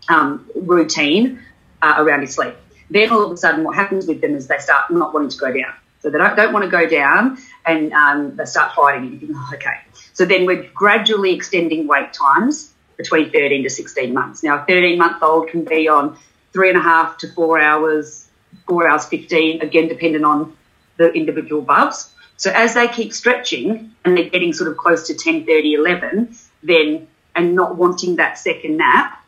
um, 0.08 0.48
routine 0.54 1.40
uh, 1.80 1.94
around 1.98 2.20
your 2.20 2.28
sleep. 2.28 2.54
Then 2.90 3.10
all 3.10 3.24
of 3.24 3.32
a 3.32 3.36
sudden, 3.36 3.64
what 3.64 3.74
happens 3.74 4.06
with 4.06 4.20
them 4.20 4.34
is 4.34 4.46
they 4.46 4.58
start 4.58 4.90
not 4.90 5.14
wanting 5.14 5.30
to 5.30 5.38
go 5.38 5.52
down. 5.52 5.72
So 6.00 6.10
they 6.10 6.18
don't, 6.18 6.36
don't 6.36 6.52
want 6.52 6.64
to 6.64 6.70
go 6.70 6.88
down 6.88 7.38
and 7.64 7.92
um, 7.92 8.36
they 8.36 8.44
start 8.44 8.74
fighting. 8.74 9.18
Think, 9.20 9.32
oh, 9.34 9.50
okay. 9.54 9.76
So 10.12 10.24
then 10.24 10.46
we're 10.46 10.64
gradually 10.74 11.32
extending 11.32 11.86
wait 11.86 12.12
times 12.12 12.72
between 12.96 13.30
13 13.30 13.62
to 13.62 13.70
16 13.70 14.12
months. 14.12 14.42
Now, 14.42 14.62
a 14.62 14.66
13 14.66 14.98
month 14.98 15.22
old 15.22 15.48
can 15.48 15.64
be 15.64 15.88
on 15.88 16.18
three 16.52 16.68
and 16.68 16.78
a 16.78 16.82
half 16.82 17.18
to 17.18 17.28
four 17.28 17.60
hours, 17.60 18.28
four 18.66 18.88
hours 18.88 19.06
15, 19.06 19.62
again, 19.62 19.88
depending 19.88 20.24
on 20.24 20.56
individual 21.10 21.62
bubs. 21.62 22.10
So 22.36 22.50
as 22.50 22.74
they 22.74 22.88
keep 22.88 23.12
stretching 23.12 23.92
and 24.04 24.16
they're 24.16 24.28
getting 24.30 24.52
sort 24.52 24.70
of 24.70 24.76
close 24.76 25.06
to 25.06 25.14
10, 25.14 25.44
30, 25.46 25.74
11, 25.74 26.36
then, 26.62 27.06
and 27.34 27.54
not 27.54 27.76
wanting 27.76 28.16
that 28.16 28.38
second 28.38 28.76
nap, 28.76 29.18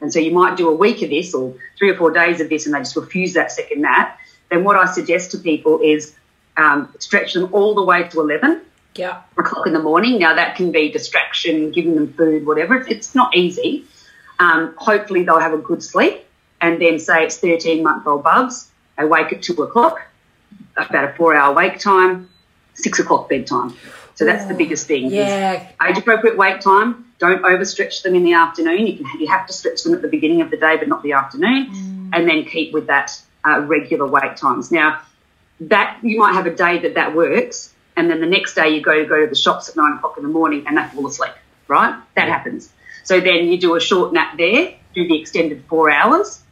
and 0.00 0.12
so 0.12 0.18
you 0.18 0.32
might 0.32 0.56
do 0.56 0.68
a 0.68 0.74
week 0.74 1.02
of 1.02 1.10
this 1.10 1.32
or 1.34 1.54
three 1.78 1.90
or 1.90 1.96
four 1.96 2.10
days 2.10 2.40
of 2.40 2.48
this 2.48 2.66
and 2.66 2.74
they 2.74 2.78
just 2.80 2.96
refuse 2.96 3.34
that 3.34 3.52
second 3.52 3.82
nap, 3.82 4.18
then 4.50 4.64
what 4.64 4.76
I 4.76 4.86
suggest 4.86 5.30
to 5.32 5.38
people 5.38 5.80
is 5.80 6.14
um, 6.56 6.92
stretch 6.98 7.34
them 7.34 7.48
all 7.52 7.74
the 7.74 7.84
way 7.84 8.08
to 8.08 8.20
11 8.20 8.62
Yeah. 8.96 9.22
o'clock 9.38 9.66
in 9.66 9.72
the 9.72 9.82
morning. 9.82 10.18
Now 10.18 10.34
that 10.34 10.56
can 10.56 10.72
be 10.72 10.90
distraction, 10.90 11.70
giving 11.70 11.94
them 11.94 12.12
food, 12.12 12.44
whatever. 12.46 12.76
It's, 12.88 13.14
not 13.14 13.34
easy. 13.36 13.84
Um, 14.38 14.74
hopefully, 14.76 15.22
they'll 15.22 15.38
have 15.38 15.52
a 15.52 15.58
good 15.58 15.82
sleep, 15.82 16.24
and 16.60 16.80
then 16.80 16.98
say 16.98 17.24
it's 17.24 17.38
13 17.38 17.82
month 17.82 18.06
old 18.06 18.24
Bubs. 18.24 18.68
They 18.98 19.04
wake 19.04 19.32
at 19.32 19.42
two 19.42 19.54
o'clock, 19.62 20.02
about 20.76 21.04
a 21.04 21.12
four 21.14 21.34
hour 21.34 21.54
wake 21.54 21.78
time, 21.78 22.28
six 22.74 22.98
o'clock 22.98 23.28
bedtime. 23.28 23.74
So 24.14 24.24
that's 24.24 24.44
the 24.46 24.54
biggest 24.54 24.86
thing. 24.86 25.10
Yeah. 25.10 25.68
Age 25.82 25.98
appropriate 25.98 26.36
wake 26.36 26.60
time. 26.60 27.06
Don't 27.18 27.42
overstretch 27.42 28.02
them 28.02 28.14
in 28.14 28.24
the 28.24 28.34
afternoon. 28.34 28.86
You 28.86 28.96
can 28.98 29.20
you 29.20 29.28
have 29.28 29.46
to 29.46 29.52
stretch 29.52 29.82
them 29.84 29.94
at 29.94 30.02
the 30.02 30.08
beginning 30.08 30.42
of 30.42 30.50
the 30.50 30.56
day, 30.56 30.76
but 30.76 30.88
not 30.88 31.02
the 31.02 31.12
afternoon. 31.12 32.10
And 32.12 32.28
then 32.28 32.44
keep 32.44 32.72
with 32.72 32.88
that 32.88 33.20
uh, 33.46 33.60
regular 33.60 34.06
wake 34.06 34.36
times. 34.36 34.70
Now, 34.70 35.00
that 35.60 35.98
you 36.02 36.18
might 36.18 36.34
have 36.34 36.46
a 36.46 36.54
day 36.54 36.78
that 36.80 36.94
that 36.94 37.14
works, 37.14 37.72
and 37.96 38.10
then 38.10 38.20
the 38.20 38.26
next 38.26 38.54
day 38.54 38.70
you 38.70 38.82
go 38.82 38.94
to 38.94 39.04
go 39.08 39.20
to 39.20 39.26
the 39.26 39.36
shops 39.36 39.68
at 39.68 39.76
nine 39.76 39.94
o'clock 39.96 40.16
in 40.16 40.22
the 40.24 40.28
morning 40.28 40.66
and 40.66 40.76
they 40.76 40.86
fall 40.88 41.06
asleep. 41.06 41.32
Right? 41.68 41.98
That 42.16 42.28
happens. 42.28 42.70
So 43.04 43.20
then 43.20 43.48
you 43.48 43.58
do 43.58 43.76
a 43.76 43.80
short 43.80 44.12
nap 44.12 44.36
there, 44.36 44.74
do 44.94 45.08
the 45.08 45.18
extended 45.18 45.64
four 45.68 45.90
hours, 45.90 46.42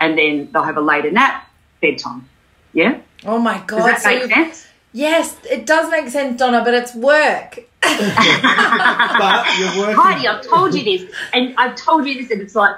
and 0.00 0.16
then 0.16 0.50
they'll 0.52 0.62
have 0.62 0.76
a 0.76 0.80
later 0.80 1.10
nap, 1.10 1.48
bedtime. 1.82 2.28
Yeah. 2.72 3.00
Oh 3.24 3.38
my 3.38 3.62
god. 3.66 3.78
Does 3.78 3.84
that 3.86 4.02
so 4.02 4.10
make 4.10 4.30
sense? 4.30 4.66
Yes, 4.92 5.36
it 5.48 5.66
does 5.66 5.90
make 5.90 6.08
sense, 6.08 6.38
Donna, 6.38 6.62
but 6.64 6.74
it's 6.74 6.94
work. 6.94 7.60
But 7.82 9.58
you're 9.58 9.78
working. 9.78 9.94
Heidi, 9.96 10.28
I've 10.28 10.42
told 10.42 10.74
you 10.74 10.84
this, 10.84 11.10
and 11.32 11.54
I've 11.56 11.76
told 11.76 12.06
you 12.06 12.14
this, 12.14 12.30
and 12.30 12.40
it's 12.40 12.54
like, 12.54 12.76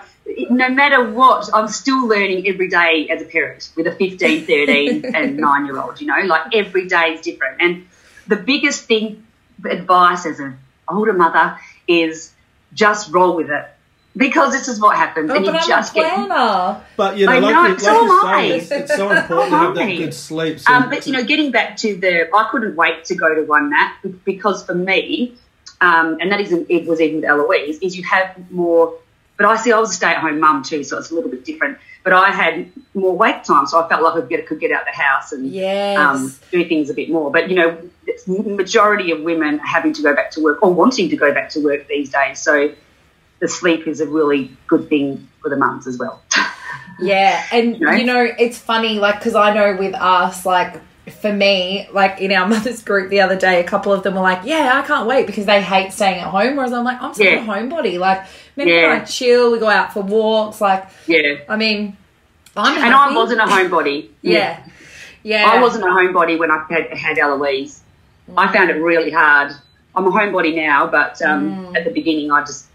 no 0.51 0.69
matter 0.69 1.11
what, 1.11 1.49
I'm 1.53 1.69
still 1.69 2.07
learning 2.07 2.47
every 2.49 2.69
day 2.69 3.09
as 3.11 3.23
a 3.23 3.25
parent 3.25 3.71
with 3.77 3.87
a 3.87 3.93
15, 3.93 4.47
13, 4.47 5.05
and 5.15 5.37
9 5.37 5.67
year 5.67 5.79
old, 5.79 6.01
you 6.01 6.07
know, 6.07 6.21
like 6.27 6.55
every 6.55 6.87
day 6.89 7.15
is 7.15 7.21
different. 7.21 7.61
And 7.61 7.87
the 8.27 8.37
biggest 8.37 8.85
thing, 8.85 9.27
advice 9.65 10.27
as 10.27 10.41
an 10.41 10.59
older 10.89 11.13
mother, 11.13 11.59
is 11.87 12.33
just 12.75 13.13
roll 13.13 13.37
with 13.37 13.51
it. 13.51 13.69
Because 14.15 14.53
this 14.53 14.69
is 14.69 14.79
what 14.79 14.95
happens, 14.97 15.31
Oh, 15.31 15.37
and 15.37 15.47
you 15.47 15.53
but 15.53 15.63
I'm 15.63 15.67
just 15.69 15.93
a 15.93 15.95
get. 15.95 16.15
planner. 16.27 16.85
But 16.99 17.17
you 17.17 17.25
know, 17.27 17.33
I 17.33 17.39
like, 17.39 17.55
know, 17.55 17.67
you, 17.69 17.79
so 17.79 17.93
like 17.93 17.97
am 18.03 18.07
you 18.07 18.21
I. 18.25 18.49
say, 18.49 18.57
it's, 18.59 18.71
it's 18.71 18.95
so 18.97 19.11
important 19.17 19.51
to 19.53 19.57
have 19.57 19.75
that 19.75 19.97
good 19.97 20.13
sleep. 20.15 20.61
So 20.61 20.71
Um, 20.73 20.91
but 20.91 21.07
you 21.07 21.13
know, 21.15 21.25
getting 21.25 21.51
back 21.51 21.79
to 21.79 21.97
the, 21.97 22.29
I 22.35 22.49
couldn't 22.51 22.77
wait 22.77 23.05
to 23.07 23.15
go 23.15 23.35
to 23.35 23.43
one 23.43 23.71
nap 23.71 23.97
because 24.27 24.65
for 24.67 24.75
me, 24.75 25.35
um, 25.81 26.19
and 26.21 26.31
that 26.31 26.41
isn't 26.43 26.71
it 26.71 26.87
was 26.87 27.01
even 27.01 27.17
with 27.23 27.25
Eloise, 27.25 27.79
is 27.79 27.97
you 27.97 28.05
have 28.05 28.37
more. 28.51 28.95
But 29.39 29.47
I 29.47 29.57
see 29.57 29.73
I 29.73 29.79
was 29.79 29.91
a 29.93 29.95
stay-at-home 29.95 30.39
mum 30.41 30.63
too, 30.63 30.85
so 30.85 30.99
it's 30.99 31.11
a 31.11 31.15
little 31.15 31.31
bit 31.31 31.45
different. 31.47 31.79
But 32.05 32.13
I 32.13 32.31
had 32.33 32.71
more 32.95 33.17
wake 33.17 33.45
time, 33.45 33.67
so 33.67 33.83
I 33.83 33.89
felt 33.89 34.03
like 34.03 34.13
I 34.15 34.21
could 34.21 34.29
get, 34.29 34.47
could 34.47 34.61
get 34.61 34.73
out 34.73 34.85
the 34.85 34.93
house 34.93 35.33
and 35.33 35.47
Yes. 35.51 35.97
um, 35.99 36.35
do 36.51 36.69
things 36.69 36.91
a 36.91 36.95
bit 36.95 37.09
more. 37.09 37.31
But 37.33 37.49
you 37.49 37.57
know, 37.57 37.79
it's 38.07 38.29
majority 38.29 39.11
of 39.11 39.23
women 39.23 39.59
are 39.59 39.67
having 39.67 39.95
to 39.95 40.03
go 40.03 40.15
back 40.15 40.33
to 40.33 40.43
work 40.43 40.63
or 40.63 40.73
wanting 40.73 41.09
to 41.09 41.17
go 41.17 41.33
back 41.33 41.49
to 41.51 41.61
work 41.65 41.89
these 41.89 42.11
days. 42.11 42.41
So 42.41 42.73
the 43.43 43.49
sleep 43.49 43.87
is 43.87 44.01
a 44.01 44.07
really 44.07 44.51
good 44.69 44.89
thing 44.89 45.29
for 45.43 45.51
the 45.51 45.57
mums 45.57 45.87
as 45.87 45.99
well. 45.99 46.23
Yeah, 47.01 47.43
and 47.51 47.81
Right? 47.81 47.99
you 48.01 48.07
know, 48.07 48.29
it's 48.39 48.59
funny, 48.59 48.99
like, 49.01 49.19
because 49.19 49.35
I 49.35 49.53
know 49.55 49.75
with 49.77 49.95
us, 49.95 50.47
like, 50.47 50.79
for 51.21 51.33
me, 51.33 51.89
like 51.93 52.21
in 52.21 52.31
our 52.33 52.47
mother's 52.55 52.83
group 52.83 53.09
the 53.11 53.21
other 53.23 53.35
day, 53.35 53.59
a 53.61 53.65
couple 53.65 53.93
of 53.93 54.03
them 54.05 54.15
were 54.15 54.21
like, 54.21 54.41
"Yeah, 54.45 54.71
I 54.81 54.87
can't 54.87 55.09
wait 55.09 55.27
because 55.27 55.47
they 55.47 55.61
hate 55.61 55.93
staying 55.93 56.21
at 56.21 56.29
home." 56.29 56.55
Whereas 56.55 56.73
I'm 56.73 56.85
like, 56.85 57.03
I'm 57.03 57.13
such 57.15 57.25
Yeah. 57.27 57.43
a 57.43 57.47
homebody. 57.47 57.99
Like, 57.99 58.23
maybe 58.57 58.71
Yeah. 58.73 59.01
I 59.01 59.05
chill, 59.05 59.51
we 59.51 59.59
go 59.59 59.69
out 59.69 59.93
for 59.93 60.03
walks. 60.03 60.61
Like, 60.61 60.85
yeah, 61.09 61.37
I 61.49 61.57
mean, 61.57 61.97
I'm 62.57 62.77
and 62.85 62.95
I 62.95 63.13
wasn't 63.17 63.41
a 63.41 63.45
homebody. 63.47 64.09
Yeah, 64.23 64.61
yeah. 65.25 65.51
I 65.51 65.61
wasn't 65.61 65.83
a 65.85 65.89
homebody 65.89 66.39
when 66.39 66.51
I 66.53 66.65
had, 66.71 66.97
had 66.97 67.19
Eloise. 67.19 67.81
I 68.37 68.53
found 68.53 68.71
it 68.71 68.75
really 68.75 69.11
hard. 69.11 69.53
I'm 69.97 70.07
a 70.07 70.11
homebody 70.11 70.55
now, 70.55 70.87
but 70.87 71.21
um, 71.23 71.67
Mm. 71.73 71.77
at 71.77 71.85
the 71.85 71.91
beginning, 71.91 72.31
I 72.31 72.43
just 72.45 72.67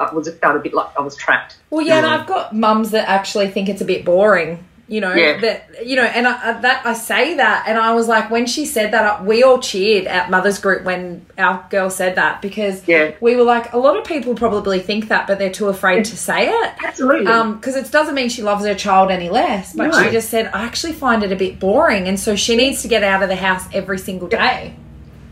I 0.00 0.12
was 0.14 0.28
felt 0.34 0.56
a 0.56 0.60
bit 0.60 0.74
like 0.74 0.88
I 0.98 1.02
was 1.02 1.16
trapped. 1.16 1.56
Well, 1.70 1.84
yeah, 1.84 1.98
and 1.98 2.06
I've 2.06 2.26
got 2.26 2.54
mums 2.54 2.90
that 2.92 3.08
actually 3.08 3.48
think 3.48 3.68
it's 3.68 3.80
a 3.80 3.84
bit 3.84 4.04
boring. 4.04 4.64
You 4.86 5.00
know 5.00 5.14
Yeah. 5.14 5.38
that 5.40 5.86
you 5.86 5.96
know, 5.96 6.02
and 6.04 6.28
I, 6.28 6.50
I, 6.50 6.60
that 6.60 6.84
I 6.84 6.92
say 6.92 7.36
that, 7.36 7.64
and 7.66 7.78
I 7.78 7.94
was 7.94 8.06
like, 8.06 8.30
when 8.30 8.44
she 8.44 8.66
said 8.66 8.92
that, 8.92 9.24
we 9.24 9.42
all 9.42 9.58
cheered 9.58 10.06
at 10.06 10.28
mothers 10.28 10.58
group 10.58 10.84
when 10.84 11.24
our 11.38 11.64
girl 11.70 11.88
said 11.88 12.16
that 12.16 12.42
because 12.42 12.86
Yeah. 12.86 13.12
we 13.18 13.34
were 13.34 13.44
like, 13.44 13.72
a 13.72 13.78
lot 13.78 13.96
of 13.96 14.04
people 14.04 14.34
probably 14.34 14.80
think 14.80 15.08
that, 15.08 15.26
but 15.26 15.38
they're 15.38 15.50
too 15.50 15.68
afraid 15.68 16.04
to 16.04 16.16
say 16.18 16.48
it. 16.50 16.72
Absolutely. 16.84 17.32
Um, 17.32 17.54
because 17.56 17.76
it 17.76 17.90
doesn't 17.90 18.14
mean 18.14 18.28
she 18.28 18.42
loves 18.42 18.66
her 18.66 18.74
child 18.74 19.10
any 19.10 19.30
less, 19.30 19.72
but 19.74 19.86
No. 19.90 20.02
she 20.02 20.10
just 20.10 20.28
said, 20.28 20.50
I 20.52 20.64
actually 20.66 20.92
find 20.92 21.22
it 21.22 21.32
a 21.32 21.36
bit 21.36 21.58
boring, 21.58 22.06
and 22.06 22.20
so 22.20 22.36
she 22.36 22.54
needs 22.54 22.82
to 22.82 22.88
get 22.88 23.02
out 23.02 23.22
of 23.22 23.30
the 23.30 23.36
house 23.36 23.64
every 23.72 23.96
single 23.98 24.28
day. 24.28 24.74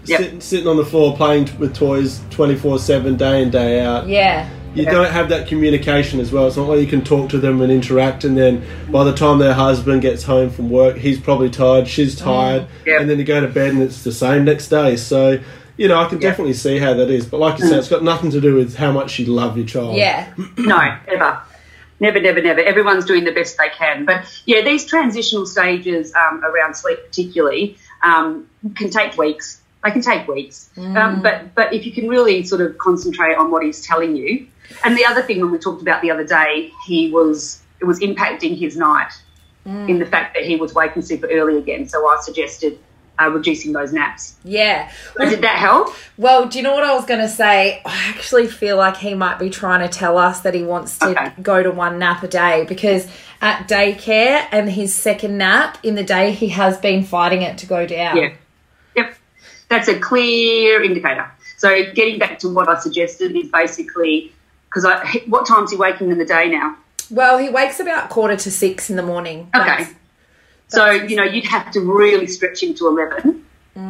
Yep. 0.04 0.20
sitting, 0.20 0.40
sitting 0.40 0.66
on 0.68 0.76
the 0.76 0.84
floor 0.84 1.16
playing 1.16 1.44
t- 1.46 1.56
with 1.58 1.74
toys 1.76 2.20
24 2.30 2.78
7 2.80 3.16
day 3.16 3.42
in 3.42 3.50
day 3.50 3.80
out 3.80 4.08
Yeah, 4.08 4.48
you 4.74 4.84
don't 4.84 5.10
have 5.10 5.28
that 5.28 5.46
communication 5.46 6.18
as 6.18 6.32
well 6.32 6.46
it's 6.48 6.56
not 6.56 6.68
like 6.68 6.80
you 6.80 6.86
can 6.86 7.04
talk 7.04 7.30
to 7.30 7.38
them 7.38 7.60
and 7.60 7.70
interact 7.70 8.24
and 8.24 8.36
then 8.36 8.64
by 8.90 9.04
the 9.04 9.12
time 9.14 9.38
their 9.38 9.54
husband 9.54 10.02
gets 10.02 10.22
home 10.24 10.50
from 10.50 10.70
work 10.70 10.96
he's 10.96 11.20
probably 11.20 11.50
tired 11.50 11.86
she's 11.86 12.16
tired 12.16 12.66
Yep. 12.86 13.00
and 13.02 13.10
then 13.10 13.18
you 13.18 13.24
go 13.24 13.40
to 13.40 13.46
bed 13.48 13.70
and 13.74 13.82
it's 13.82 14.02
the 14.02 14.12
same 14.12 14.44
next 14.44 14.68
day 14.68 14.96
so 14.96 15.38
you 15.76 15.86
know 15.88 16.00
i 16.00 16.08
can 16.08 16.18
definitely 16.18 16.54
see 16.54 16.78
how 16.78 16.94
that 16.94 17.08
is 17.10 17.24
but 17.26 17.38
like 17.38 17.58
you 17.60 17.66
said 17.66 17.78
it's 17.78 17.88
got 17.88 18.02
nothing 18.02 18.30
to 18.32 18.40
do 18.40 18.54
with 18.54 18.74
how 18.76 18.90
much 18.92 19.18
you 19.20 19.26
love 19.26 19.56
your 19.56 19.66
child 19.66 19.94
yeah, 19.96 20.32
no, 20.58 20.98
never. 21.06 21.42
Never, 22.00 22.20
never, 22.20 22.42
never. 22.42 22.58
Everyone's 22.58 23.04
doing 23.04 23.22
the 23.22 23.30
best 23.30 23.56
they 23.58 23.68
can. 23.68 24.04
But 24.04 24.24
yeah, 24.44 24.62
these 24.62 24.84
transitional 24.84 25.46
stages 25.46 26.12
um, 26.16 26.44
around 26.44 26.74
sleep, 26.74 26.98
particularly, 27.06 27.76
um, 28.02 28.48
can 28.74 28.90
take 28.90 29.16
weeks. 29.16 29.60
They 29.84 29.90
can 29.90 30.00
take 30.02 30.28
weeks. 30.28 30.70
Um, 30.76 31.22
but 31.22 31.54
but 31.54 31.72
if 31.72 31.84
you 31.86 31.92
can 31.92 32.08
really 32.08 32.44
sort 32.44 32.60
of 32.60 32.78
concentrate 32.78 33.34
on 33.36 33.50
what 33.50 33.64
he's 33.64 33.80
telling 33.84 34.14
you, 34.16 34.46
and 34.84 34.96
the 34.96 35.04
other 35.04 35.22
thing 35.22 35.40
when 35.40 35.50
we 35.50 35.58
talked 35.58 35.82
about 35.82 36.02
the 36.02 36.10
other 36.10 36.24
day, 36.24 36.70
he 36.86 37.10
was 37.10 37.62
it 37.80 37.84
was 37.84 37.98
impacting 38.00 38.56
his 38.56 38.76
night 38.76 39.12
in 39.64 39.98
the 40.00 40.06
fact 40.06 40.34
that 40.34 40.44
he 40.44 40.56
was 40.56 40.74
waking 40.74 41.02
super 41.02 41.28
early 41.28 41.56
again. 41.58 41.86
So 41.88 42.04
I 42.06 42.18
suggested 42.20 42.78
uh, 43.20 43.28
reducing 43.30 43.72
those 43.72 43.92
naps. 43.92 44.36
yeah. 44.42 44.90
So 45.16 45.28
did 45.28 45.42
that 45.42 45.56
help? 45.56 45.94
Well, 46.16 46.48
do 46.48 46.58
you 46.58 46.64
know 46.64 46.74
what 46.74 46.82
I 46.82 46.94
was 46.94 47.04
going 47.04 47.20
to 47.20 47.28
say? 47.28 47.80
I 47.84 48.08
actually 48.08 48.48
feel 48.48 48.76
like 48.76 48.96
he 48.96 49.14
might 49.14 49.38
be 49.38 49.50
trying 49.50 49.80
to 49.80 49.88
tell 49.88 50.16
us 50.18 50.40
that 50.40 50.54
he 50.54 50.62
wants 50.64 50.98
to 51.00 51.08
Okay. 51.10 51.32
go 51.42 51.62
to 51.62 51.70
one 51.70 51.98
nap 52.00 52.22
a 52.24 52.28
day 52.28 52.64
because 52.68 53.06
at 53.40 53.68
daycare 53.68 54.46
and 54.50 54.70
his 54.70 54.94
second 54.94 55.38
nap 55.38 55.78
in 55.84 55.94
the 55.94 56.02
day, 56.04 56.32
he 56.32 56.48
has 56.48 56.78
been 56.78 57.04
fighting 57.04 57.42
it 57.42 57.58
to 57.58 57.66
go 57.66 57.86
down. 57.86 58.16
Yeah. 58.16 58.32
Yep. 59.72 59.86
That's 59.86 59.88
a 59.88 60.00
clear 60.00 60.82
indicator. 60.82 61.30
So 61.56 61.92
getting 61.92 62.18
back 62.18 62.38
to 62.40 62.48
what 62.52 62.68
I 62.68 62.78
suggested 62.80 63.34
is 63.36 63.48
basically 63.48 64.32
because 64.68 64.84
I 64.84 65.22
what 65.26 65.46
time's 65.46 65.70
he 65.70 65.76
waking 65.76 66.10
in 66.10 66.18
the 66.18 66.24
day 66.24 66.48
now? 66.48 66.76
Well, 67.10 67.38
he 67.38 67.48
wakes 67.48 67.78
about 67.80 68.08
quarter 68.10 68.36
to 68.36 68.50
six 68.50 68.88
in 68.90 68.96
the 68.96 69.02
morning. 69.02 69.48
Okay. 69.54 69.64
That's- 69.66 69.94
So 70.68 70.90
you 70.90 71.16
know 71.16 71.24
you'd 71.24 71.44
have 71.46 71.70
to 71.72 71.80
really 71.80 72.26
stretch 72.26 72.62
him 72.62 72.74
to 72.74 72.86
eleven. 72.88 73.44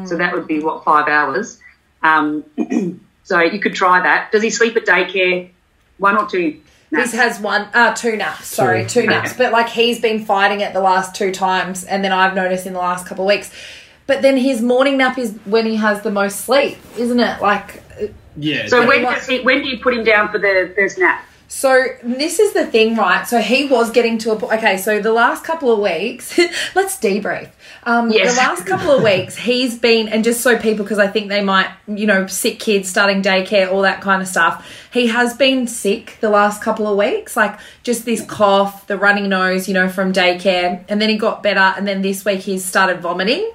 So 0.07 0.17
that 0.17 0.33
would 0.33 0.47
be 0.47 0.61
what 0.61 0.85
five 0.85 1.09
hours. 1.09 1.59
Um, 2.03 2.45
so 3.25 3.41
you 3.41 3.59
could 3.61 3.75
try 3.75 4.01
that. 4.03 4.31
Does 4.33 4.43
he 4.43 4.51
sleep 4.51 4.77
at 4.77 4.85
daycare? 4.87 5.49
One 5.99 6.17
or 6.17 6.27
two? 6.29 6.61
He 6.91 6.97
has 7.17 7.41
one, 7.41 7.69
uh, 7.73 7.95
two 7.95 8.17
naps. 8.17 8.47
Sorry, 8.47 8.83
Two. 8.85 9.03
two 9.03 9.07
naps. 9.07 9.33
But 9.33 9.51
like 9.53 9.69
he's 9.69 9.99
been 10.01 10.25
fighting 10.25 10.61
it 10.61 10.73
the 10.75 10.81
last 10.81 11.15
two 11.15 11.31
times, 11.33 11.85
and 11.85 12.05
then 12.05 12.12
I've 12.12 12.35
noticed 12.35 12.67
in 12.67 12.75
the 12.75 12.79
last 12.81 13.07
couple 13.07 13.25
of 13.25 13.29
weeks. 13.29 13.51
But 14.06 14.23
then 14.23 14.37
his 14.37 14.61
morning 14.62 14.99
nap 14.99 15.18
is 15.18 15.32
when 15.44 15.66
he 15.66 15.76
has 15.76 16.02
the 16.02 16.11
most 16.11 16.42
sleep, 16.42 16.78
isn't 16.99 17.21
it? 17.21 17.40
Like 17.40 17.82
yeah 18.37 18.66
So 18.66 18.87
when 18.87 19.02
does 19.02 19.26
he? 19.26 19.40
When 19.40 19.62
do 19.62 19.68
you 19.68 19.78
put 19.80 19.94
him 19.94 20.04
down 20.04 20.30
for 20.30 20.38
the 20.38 20.73
first 20.75 20.99
nap? 20.99 21.25
So 21.54 21.85
this 22.02 22.38
is 22.38 22.54
the 22.54 22.64
thing, 22.64 22.97
right? 22.97 23.25
So 23.28 23.38
he 23.38 23.66
was 23.66 23.90
getting 23.90 24.16
to 24.18 24.32
a 24.32 24.37
point. 24.37 24.54
Okay, 24.54 24.78
so 24.78 25.00
the 25.00 25.12
last 25.12 25.44
couple 25.44 25.71
of 25.71 25.80
weeks, 25.80 26.38
let's 26.75 26.97
debrief. 26.97 27.50
Um, 27.85 28.11
Yes. 28.11 28.35
The 28.35 28.40
last 28.40 28.64
couple 28.64 28.90
of 28.90 29.02
weeks, 29.02 29.37
he's 29.37 29.78
been, 29.78 30.09
and 30.09 30.25
just 30.25 30.40
so 30.40 30.56
people, 30.56 30.82
because 30.82 30.99
I 30.99 31.09
think 31.09 31.28
they 31.28 31.44
might, 31.44 31.71
you 31.87 32.06
know, 32.06 32.26
sick 32.26 32.59
kids 32.59 32.88
starting 32.88 33.21
daycare, 33.21 33.71
all 33.71 33.82
that 33.82 34.00
kind 34.00 34.23
of 34.23 34.28
stuff. 34.28 34.66
He 34.94 35.09
has 35.09 35.37
been 35.37 35.66
sick 35.66 36.16
the 36.23 36.30
last 36.30 36.62
couple 36.62 36.88
of 36.88 36.97
weeks, 36.97 37.37
like 37.37 37.59
just 37.82 38.06
this 38.06 38.25
cough, 38.25 38.87
the 38.87 38.97
running 38.97 39.28
nose, 39.28 39.68
you 39.68 39.75
know, 39.75 39.90
from 39.90 40.11
daycare, 40.14 40.82
and 40.88 41.02
then 41.02 41.11
he 41.11 41.18
got 41.18 41.42
better, 41.42 41.75
and 41.76 41.87
then 41.87 42.00
this 42.00 42.25
week 42.25 42.40
he's 42.40 42.64
started 42.64 43.00
vomiting. 43.02 43.52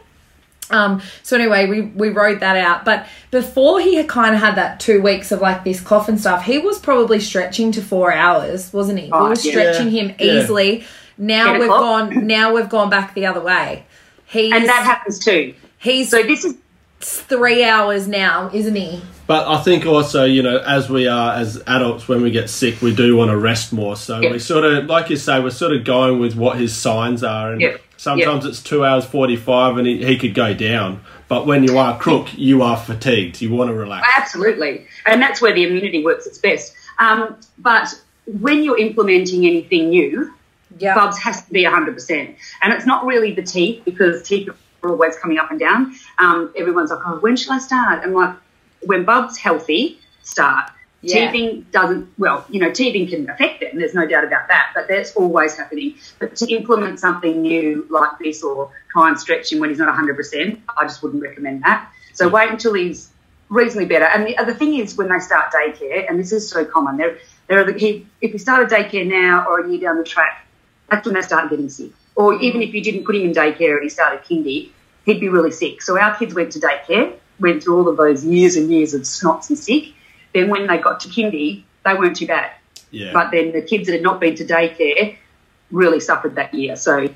Um, 0.70 1.02
so 1.24 1.36
anyway, 1.38 1.68
we, 1.68 1.82
we 1.82 2.10
rode 2.10 2.42
that 2.42 2.58
out. 2.58 2.84
But 2.86 3.08
before 3.32 3.80
he 3.80 3.96
had 3.96 4.08
kind 4.10 4.36
of 4.36 4.42
had 4.42 4.56
that 4.56 4.80
two 4.80 5.02
weeks 5.02 5.32
of 5.32 5.40
like 5.42 5.64
this 5.64 5.80
cough 5.80 6.10
and 6.10 6.20
stuff, 6.20 6.44
he 6.44 6.58
was 6.60 6.78
probably 6.80 7.20
stretching 7.20 7.72
to 7.74 7.82
four 7.82 8.12
hours, 8.14 8.72
wasn't 8.74 9.00
he? 9.00 9.06
we 9.06 9.12
Oh, 9.14 9.24
were 9.24 9.30
yeah. 9.30 9.36
stretching 9.36 9.90
him 9.92 10.08
Yeah. 10.20 10.42
easily. 10.42 10.86
Now 11.18 11.46
Ten 11.52 11.60
we've 11.60 11.70
o'clock. 11.70 12.10
gone. 12.12 12.28
Now 12.28 12.54
we've 12.54 12.70
gone 12.70 12.90
back 12.90 13.14
the 13.14 13.26
other 13.26 13.42
way. 13.42 13.86
He's 14.26 14.54
And 14.54 14.66
that 14.68 14.84
happens 14.84 15.20
too. 15.24 15.54
he's 15.78 16.10
So 16.10 16.22
this 16.22 16.44
is 16.46 16.56
three 17.00 17.64
hours 17.64 18.08
now, 18.08 18.50
isn't 18.54 18.76
he? 18.76 19.02
But 19.28 19.46
I 19.48 19.62
think 19.62 19.86
also, 19.86 20.24
you 20.24 20.42
know, 20.42 20.58
as 20.58 20.90
we 20.90 21.08
are 21.08 21.34
as 21.36 21.62
adults, 21.68 22.08
when 22.08 22.22
we 22.22 22.32
get 22.32 22.50
sick, 22.50 22.82
we 22.82 22.96
do 22.96 23.18
want 23.18 23.30
to 23.30 23.38
rest 23.38 23.74
more. 23.74 23.98
So 23.98 24.22
Yeah. 24.22 24.32
we 24.32 24.40
sort 24.40 24.64
of, 24.64 24.86
like 24.86 25.10
you 25.10 25.18
say, 25.18 25.40
we're 25.42 25.50
sort 25.50 25.74
of 25.74 25.84
going 25.84 26.20
with 26.20 26.36
what 26.36 26.58
his 26.58 26.74
signs 26.76 27.24
are. 27.26 27.52
And 27.52 27.62
Yeah. 27.62 27.78
sometimes 27.98 28.46
it's 28.46 28.64
two 28.64 28.86
hours 28.86 29.04
45 29.06 29.78
and 29.78 29.86
he, 29.86 30.04
he 30.06 30.18
could 30.18 30.34
go 30.34 30.54
down. 30.54 31.02
But 31.28 31.46
when 31.46 31.66
you 31.66 31.78
are 31.78 31.98
crook, 32.00 32.28
you 32.38 32.62
are 32.62 32.78
fatigued. 32.78 33.42
You 33.42 33.52
want 33.52 33.70
to 33.70 33.74
relax. 33.74 34.08
Absolutely. 34.18 34.86
And 35.06 35.22
that's 35.22 35.42
where 35.42 35.54
the 35.54 35.64
immunity 35.64 36.06
works 36.06 36.26
its 36.26 36.38
best. 36.38 36.74
Um, 36.98 37.36
but 37.58 37.94
when 38.26 38.64
you're 38.64 38.78
implementing 38.80 39.46
anything 39.46 39.90
new, 39.90 40.34
Yeah. 40.80 40.96
Bubs 40.96 41.18
has 41.20 41.44
to 41.46 41.52
be 41.52 41.64
100%. 41.66 42.36
And 42.62 42.72
it's 42.74 42.86
not 42.86 43.06
really 43.06 43.32
the 43.34 43.42
teeth 43.42 43.82
because 43.84 44.22
teeth 44.24 44.48
are 44.84 44.90
always 44.90 45.16
coming 45.18 45.38
up 45.40 45.50
and 45.50 45.60
down. 45.60 45.96
Um, 46.20 46.52
everyone's 46.56 46.92
like, 46.92 47.00
oh, 47.06 47.18
when 47.20 47.36
shall 47.36 47.54
I 47.54 47.60
start? 47.60 48.04
And 48.04 48.14
like, 48.14 48.32
when 48.84 49.06
Bub's 49.06 49.38
healthy, 49.38 50.00
start. 50.24 50.72
Yeah. 51.02 51.32
Teething 51.32 51.66
doesn't, 51.72 52.10
well, 52.18 52.44
you 52.50 52.60
know, 52.60 52.72
teething 52.72 53.08
can 53.08 53.30
affect 53.30 53.62
them, 53.62 53.78
there's 53.78 53.94
no 53.94 54.08
doubt 54.08 54.24
about 54.24 54.48
that, 54.48 54.72
but 54.74 54.88
that's 54.88 55.16
always 55.16 55.56
happening. 55.56 55.96
But 56.20 56.36
to 56.38 56.52
implement 56.52 57.00
something 57.00 57.42
new 57.42 57.86
like 57.90 58.18
this 58.20 58.44
or 58.44 58.72
try 58.92 59.10
and 59.10 59.20
stretch 59.20 59.52
him 59.52 59.60
when 59.60 59.70
he's 59.70 59.80
not 59.80 59.94
100%, 59.96 60.60
I 60.76 60.84
just 60.84 61.04
wouldn't 61.04 61.22
recommend 61.22 61.64
that. 61.64 61.92
So 62.14 62.28
wait 62.28 62.50
until 62.50 62.74
he's 62.74 63.12
reasonably 63.50 63.86
better. 63.86 64.06
And 64.06 64.26
the 64.26 64.38
other 64.38 64.54
thing 64.54 64.76
is 64.80 64.98
when 64.98 65.10
they 65.10 65.20
start 65.20 65.54
daycare, 65.54 66.10
and 66.10 66.20
this 66.20 66.32
is 66.32 66.50
so 66.50 66.66
common, 66.66 66.98
there, 66.98 67.18
there 67.48 67.60
are 67.60 67.72
the, 67.72 67.78
he, 67.78 68.08
if 68.22 68.32
he 68.32 68.38
started 68.38 68.70
daycare 68.70 69.06
now 69.06 69.46
or 69.48 69.60
a 69.60 69.70
year 69.70 69.82
down 69.82 69.98
the 69.98 70.04
track, 70.04 70.46
that's 70.90 71.06
when 71.06 71.16
they 71.16 71.22
start 71.22 71.50
getting 71.50 71.70
sick. 71.70 71.92
Or 72.16 72.34
even 72.42 72.62
mm. 72.62 72.68
if 72.68 72.74
you 72.74 72.82
didn't 72.82 73.06
put 73.06 73.16
him 73.16 73.24
in 73.24 73.34
daycare 73.34 73.76
and 73.76 73.84
he 73.84 73.90
started 73.90 74.22
kindy, 74.24 74.72
he'd 75.06 75.20
be 75.20 75.30
really 75.30 75.52
sick. 75.52 75.82
So 75.82 76.00
our 76.00 76.18
kids 76.18 76.34
went 76.34 76.52
to 76.54 76.60
daycare, 76.60 77.14
went 77.40 77.64
through 77.64 77.78
all 77.78 77.88
of 77.88 77.98
those 77.98 78.26
years 78.26 78.56
and 78.56 78.72
years 78.72 78.94
of 78.94 79.02
snots 79.02 79.50
and 79.50 79.58
sick. 79.58 79.94
Then 80.34 80.50
when 80.50 80.68
they 80.68 80.78
got 80.78 81.00
to 81.02 81.10
kindy, 81.10 81.64
they 81.86 81.94
weren't 81.94 82.18
too 82.18 82.28
bad. 82.28 82.52
Yeah. 82.92 83.12
But 83.14 83.32
then 83.32 83.52
the 83.52 83.62
kids 83.62 83.88
that 83.88 83.94
had 83.94 84.02
not 84.02 84.20
been 84.20 84.36
to 84.36 84.46
daycare 84.46 85.16
really 85.72 86.00
suffered 86.00 86.36
that 86.36 86.54
year. 86.54 86.76
So 86.76 87.08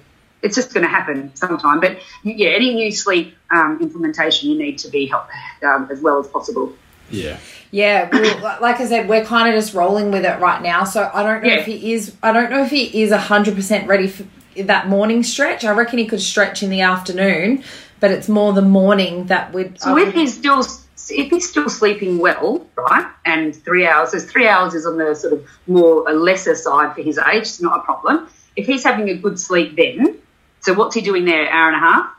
it's 0.41 0.55
just 0.55 0.73
going 0.73 0.83
to 0.83 0.89
happen 0.89 1.33
sometime. 1.35 1.79
But 1.79 1.99
yeah, 2.23 2.49
any 2.49 2.73
new 2.73 2.91
sleep 2.91 3.35
um, 3.51 3.79
implementation, 3.81 4.49
you 4.49 4.57
need 4.57 4.77
to 4.79 4.89
be 4.89 5.05
helped 5.05 5.31
um, 5.63 5.87
as 5.91 6.01
well 6.01 6.19
as 6.19 6.27
possible. 6.27 6.73
yeah. 7.09 7.37
Yeah, 7.73 8.09
well, 8.11 8.57
like 8.61 8.81
I 8.81 8.85
said, 8.85 9.07
we're 9.07 9.23
kind 9.23 9.47
of 9.47 9.55
just 9.55 9.73
rolling 9.73 10.11
with 10.11 10.25
it 10.25 10.41
right 10.41 10.61
now. 10.61 10.83
So 10.83 11.09
I 11.13 11.23
don't 11.23 11.41
know 11.41 11.47
Yeah. 11.47 11.59
if 11.61 11.65
he 11.65 11.93
is. 11.93 12.13
I 12.21 12.33
don't 12.33 12.49
know 12.49 12.63
if 12.63 12.69
he 12.69 13.01
is 13.01 13.13
hundred 13.13 13.55
percent 13.55 13.87
ready 13.87 14.07
for 14.09 14.25
that 14.57 14.89
morning 14.89 15.23
stretch. 15.23 15.63
I 15.63 15.71
reckon 15.71 15.97
he 15.97 16.05
could 16.05 16.19
stretch 16.19 16.63
in 16.63 16.69
the 16.69 16.81
afternoon, 16.81 17.63
but 18.01 18.11
it's 18.11 18.27
more 18.27 18.51
the 18.51 18.61
morning 18.61 19.27
that 19.27 19.53
would. 19.53 19.79
So 19.79 19.97
if 19.97 20.13
he's 20.13 20.37
still 20.37 20.59
if 20.59 21.29
he's 21.29 21.49
still 21.49 21.69
sleeping 21.69 22.17
well, 22.17 22.67
right, 22.75 23.09
and 23.25 23.55
three 23.55 23.87
hours, 23.87 24.11
there's 24.11 24.29
three 24.29 24.47
hours 24.47 24.73
is 24.73 24.85
on 24.85 24.97
the 24.97 25.15
sort 25.15 25.33
of 25.33 25.47
more 25.67 26.09
a 26.09 26.13
lesser 26.13 26.55
side 26.55 26.93
for 26.93 27.01
his 27.01 27.17
age. 27.17 27.43
It's 27.43 27.61
not 27.61 27.79
a 27.79 27.83
problem. 27.83 28.27
If 28.57 28.65
he's 28.65 28.83
having 28.83 29.09
a 29.09 29.15
good 29.15 29.39
sleep, 29.39 29.77
then 29.77 30.17
so 30.59 30.73
what's 30.73 30.95
he 30.95 31.01
doing 31.01 31.23
there? 31.25 31.49
Hour 31.49 31.67
and 31.71 31.75
a 31.75 31.79
half. 31.79 32.15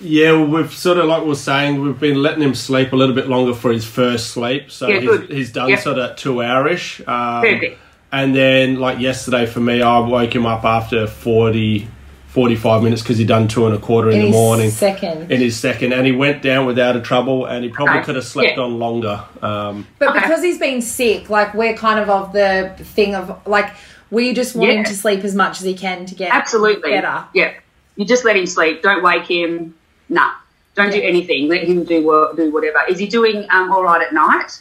Yeah, 0.00 0.32
well, 0.32 0.46
we've 0.46 0.72
sort 0.72 0.98
of 0.98 1.06
like 1.06 1.22
we 1.22 1.28
we're 1.28 1.34
saying, 1.34 1.80
we've 1.80 1.98
been 1.98 2.22
letting 2.22 2.42
him 2.42 2.54
sleep 2.54 2.92
a 2.92 2.96
little 2.96 3.14
bit 3.14 3.28
longer 3.28 3.54
for 3.54 3.72
his 3.72 3.84
first 3.84 4.30
sleep. 4.30 4.70
So 4.70 4.88
Yeah, 4.88 5.00
he's, 5.00 5.28
he's 5.28 5.52
done 5.52 5.68
Yeah. 5.68 5.76
sort 5.76 5.98
of 5.98 6.16
two 6.16 6.34
hourish. 6.36 7.00
Um, 7.06 7.42
Perfect. 7.42 7.78
And 8.12 8.34
then, 8.34 8.76
like 8.80 8.98
yesterday 8.98 9.46
for 9.46 9.60
me, 9.60 9.82
I 9.82 9.98
woke 10.00 10.34
him 10.34 10.46
up 10.46 10.64
after 10.64 11.06
40, 11.06 11.88
45 12.30 12.82
minutes 12.84 13.02
because 13.02 13.18
he'd 13.18 13.26
done 13.26 13.48
two 13.48 13.66
and 13.66 13.74
a 13.74 13.78
quarter 13.78 14.08
in, 14.10 14.20
in 14.20 14.24
the 14.26 14.30
morning. 14.30 14.70
second. 14.70 15.32
in 15.32 15.40
his 15.40 15.58
second, 15.58 15.92
and 15.92 16.06
he 16.06 16.12
went 16.12 16.42
down 16.42 16.64
without 16.64 16.94
a 16.94 17.00
trouble, 17.00 17.44
and 17.46 17.64
he 17.64 17.70
probably 17.70 17.96
Okay. 17.96 18.04
could 18.04 18.14
have 18.14 18.24
slept 18.24 18.56
Yeah. 18.56 18.62
on 18.62 18.78
longer. 18.78 19.20
Um, 19.42 19.86
But 19.98 20.10
Okay. 20.10 20.20
because 20.20 20.42
he's 20.42 20.58
been 20.58 20.80
sick, 20.80 21.28
like 21.28 21.54
we're 21.54 21.74
kind 21.74 21.98
of 21.98 22.08
of 22.08 22.32
the 22.32 22.72
thing 22.78 23.14
of 23.16 23.36
like 23.46 23.70
we 24.12 24.32
just 24.32 24.54
want 24.56 24.70
him 24.70 24.84
to 24.84 24.94
sleep 24.94 25.24
as 25.24 25.34
much 25.34 25.58
as 25.58 25.64
he 25.64 25.74
can 25.74 26.06
to 26.06 26.14
get 26.14 26.32
Absolutely. 26.32 26.90
better. 26.90 27.24
Yeah. 27.34 27.50
You 27.96 28.04
just 28.04 28.24
let 28.24 28.36
him 28.36 28.46
sleep. 28.46 28.82
Don't 28.82 29.02
wake 29.02 29.26
him. 29.26 29.74
Nah. 30.08 30.30
Don't 30.76 30.92
do 30.92 31.00
anything. 31.02 31.48
Let 31.48 31.64
him 31.64 31.82
do 31.84 32.04
what, 32.06 32.36
do 32.36 32.50
whatever. 32.52 32.78
Is 32.88 32.98
he 32.98 33.06
doing 33.06 33.46
um, 33.50 33.70
all 33.72 33.82
right 33.82 34.02
at 34.02 34.12
night? 34.14 34.58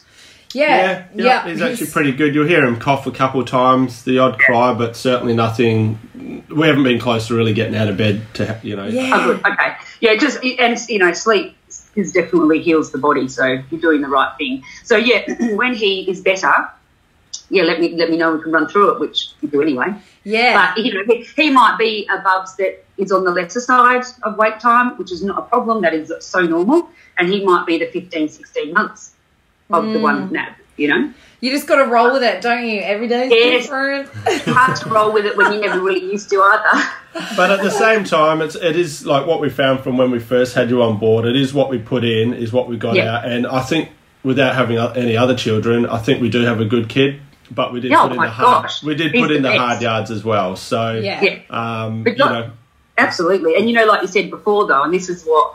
Yeah, 0.54 1.06
yeah, 1.14 1.26
yeah. 1.26 1.48
he's 1.48 1.62
actually 1.62 1.88
pretty 1.88 2.12
good. 2.12 2.34
You'll 2.34 2.48
hear 2.48 2.66
him 2.66 2.80
cough 2.80 3.06
a 3.06 3.12
couple 3.12 3.40
of 3.40 3.48
times, 3.48 4.04
the 4.04 4.18
odd 4.18 4.40
cry, 4.40 4.74
but 4.74 4.96
certainly 4.96 5.36
nothing. 5.36 6.00
We 6.50 6.68
haven't 6.68 6.84
been 6.84 7.00
close 7.00 7.28
to 7.28 7.36
really 7.36 7.54
getting 7.54 7.76
out 7.76 7.88
of 7.88 7.98
bed 7.98 8.26
to, 8.36 8.48
ha- 8.48 8.60
you 8.64 8.76
know. 8.76 8.88
Yeah. 8.88 9.12
Oh, 9.14 9.34
good. 9.34 9.46
Okay. 9.46 9.76
Yeah, 10.02 10.16
just 10.16 10.44
and 10.44 10.78
you 10.90 11.00
know, 11.00 11.14
sleep 11.14 11.56
is 11.96 12.12
definitely 12.12 12.62
heals 12.62 12.92
the 12.92 12.98
body, 12.98 13.28
so 13.28 13.46
you're 13.70 13.82
doing 13.82 14.02
the 14.02 14.08
right 14.08 14.36
thing. 14.38 14.64
So 14.84 14.98
yeah, 14.98 15.24
when 15.56 15.76
he 15.76 16.10
is 16.10 16.22
better, 16.22 16.52
yeah, 17.52 17.64
let 17.64 17.80
me 17.80 17.96
let 17.96 18.10
me 18.10 18.18
know. 18.18 18.36
We 18.36 18.42
can 18.42 18.52
run 18.52 18.68
through 18.68 18.94
it, 18.96 19.00
which 19.00 19.30
we 19.42 19.50
do 19.50 19.62
anyway. 19.62 19.94
Yeah. 20.24 20.74
But 20.74 20.84
you 20.84 20.94
know, 20.96 21.04
he, 21.06 21.28
he 21.36 21.52
might 21.52 21.78
be 21.78 22.08
a 22.12 22.22
Bubs 22.22 22.56
that 22.56 22.84
is 22.98 23.12
on 23.12 23.24
the 23.24 23.32
lesser 23.32 23.60
side 23.60 24.04
of 24.24 24.36
wait 24.38 24.60
time, 24.60 24.98
which 24.98 25.12
is 25.12 25.24
not 25.24 25.38
a 25.38 25.44
problem. 25.44 25.84
That 25.84 25.94
is 25.94 26.12
so 26.22 26.42
normal, 26.42 26.90
and 27.20 27.30
he 27.30 27.46
might 27.46 27.68
be 27.68 27.78
the 27.78 27.86
15, 27.86 28.30
16 28.30 28.74
months 28.74 29.14
of 29.70 29.86
the 29.94 30.00
Mm. 30.00 30.02
one 30.02 30.32
nap. 30.32 30.58
You 30.78 30.88
know, 30.88 31.10
You 31.42 31.52
just 31.52 31.68
got 31.68 31.78
to 31.84 31.90
roll 31.90 32.12
with 32.12 32.22
it, 32.24 32.42
don't 32.42 32.66
you? 32.68 32.82
Every 32.82 33.08
day's 33.08 33.32
Yes. 33.32 33.64
different. 33.64 34.10
hard 34.46 34.76
to 34.78 34.90
roll 34.90 35.14
with 35.14 35.26
it 35.26 35.38
when 35.38 35.54
you 35.54 35.62
never 35.62 35.80
really 35.80 36.04
used 36.04 36.30
to 36.32 36.42
either. 36.42 36.84
But 37.38 37.50
at 37.52 37.62
the 37.64 37.72
same 37.72 38.04
time, 38.04 38.42
it's 38.42 38.56
it 38.56 38.76
is 38.76 39.06
like 39.06 39.26
what 39.26 39.40
we 39.40 39.50
found 39.50 39.80
from 39.82 39.98
when 39.98 40.12
we 40.12 40.20
first 40.20 40.54
had 40.54 40.70
you 40.70 40.82
on 40.84 40.98
board. 40.98 41.26
It 41.26 41.36
is 41.38 41.54
what 41.54 41.70
we 41.70 41.78
put 41.78 42.04
in, 42.04 42.34
is 42.34 42.52
what 42.52 42.68
we 42.68 42.76
got 42.78 42.96
Yeah. 42.96 43.16
out, 43.18 43.26
and 43.26 43.48
I 43.48 43.62
think 43.62 43.90
without 44.24 44.54
having 44.56 44.78
any 44.78 45.16
other 45.16 45.34
children, 45.36 45.86
I 45.86 45.98
think 46.00 46.22
we 46.22 46.30
do 46.30 46.42
have 46.42 46.60
a 46.60 46.66
good 46.66 46.90
kid. 46.90 47.22
But 47.52 47.72
we 47.74 47.80
did 47.80 47.92
Yeah, 47.92 48.02
put 48.04 48.10
oh 48.10 48.12
in 48.12 48.18
my 48.18 48.26
the 48.26 48.32
hard. 48.32 48.64
gosh. 48.64 48.84
We 48.84 48.94
did 48.96 49.12
He's 49.14 49.22
put 49.22 49.32
in 49.32 49.42
the 49.42 49.50
the 49.50 49.58
hard 49.58 49.82
yards 49.82 50.12
as 50.12 50.24
well. 50.26 50.56
So 50.58 50.92
yeah. 51.02 51.22
Yeah. 51.22 51.38
um, 51.50 52.04
But 52.04 52.12
you 52.18 52.18
not- 52.20 52.32
know, 52.34 52.50
Absolutely. 52.98 53.56
And 53.56 53.70
you 53.70 53.76
know, 53.76 53.86
like 53.86 54.02
you 54.02 54.08
said 54.10 54.30
before, 54.30 54.68
though, 54.68 54.84
and 54.84 54.94
this 54.94 55.08
is 55.10 55.24
what 55.24 55.54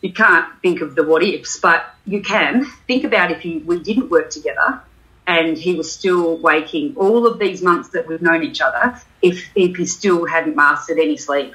you 0.00 0.12
can't 0.12 0.46
think 0.62 0.80
of 0.80 0.94
the 0.94 1.02
what 1.02 1.22
ifs, 1.22 1.58
but 1.58 1.86
you 2.04 2.22
can 2.22 2.64
think 2.86 3.04
about 3.04 3.30
if 3.30 3.44
you, 3.44 3.62
we 3.64 3.80
didn't 3.80 4.10
work 4.10 4.30
together 4.30 4.80
and 5.26 5.58
he 5.58 5.74
was 5.74 5.92
still 5.92 6.38
waking 6.38 6.94
all 6.96 7.26
of 7.26 7.38
these 7.38 7.62
months 7.62 7.90
that 7.90 8.06
we've 8.06 8.22
known 8.22 8.42
each 8.42 8.60
other, 8.60 8.98
if, 9.20 9.50
if 9.54 9.76
he 9.76 9.84
still 9.84 10.24
hadn't 10.26 10.56
mastered 10.56 10.98
any 10.98 11.16
sleep. 11.16 11.52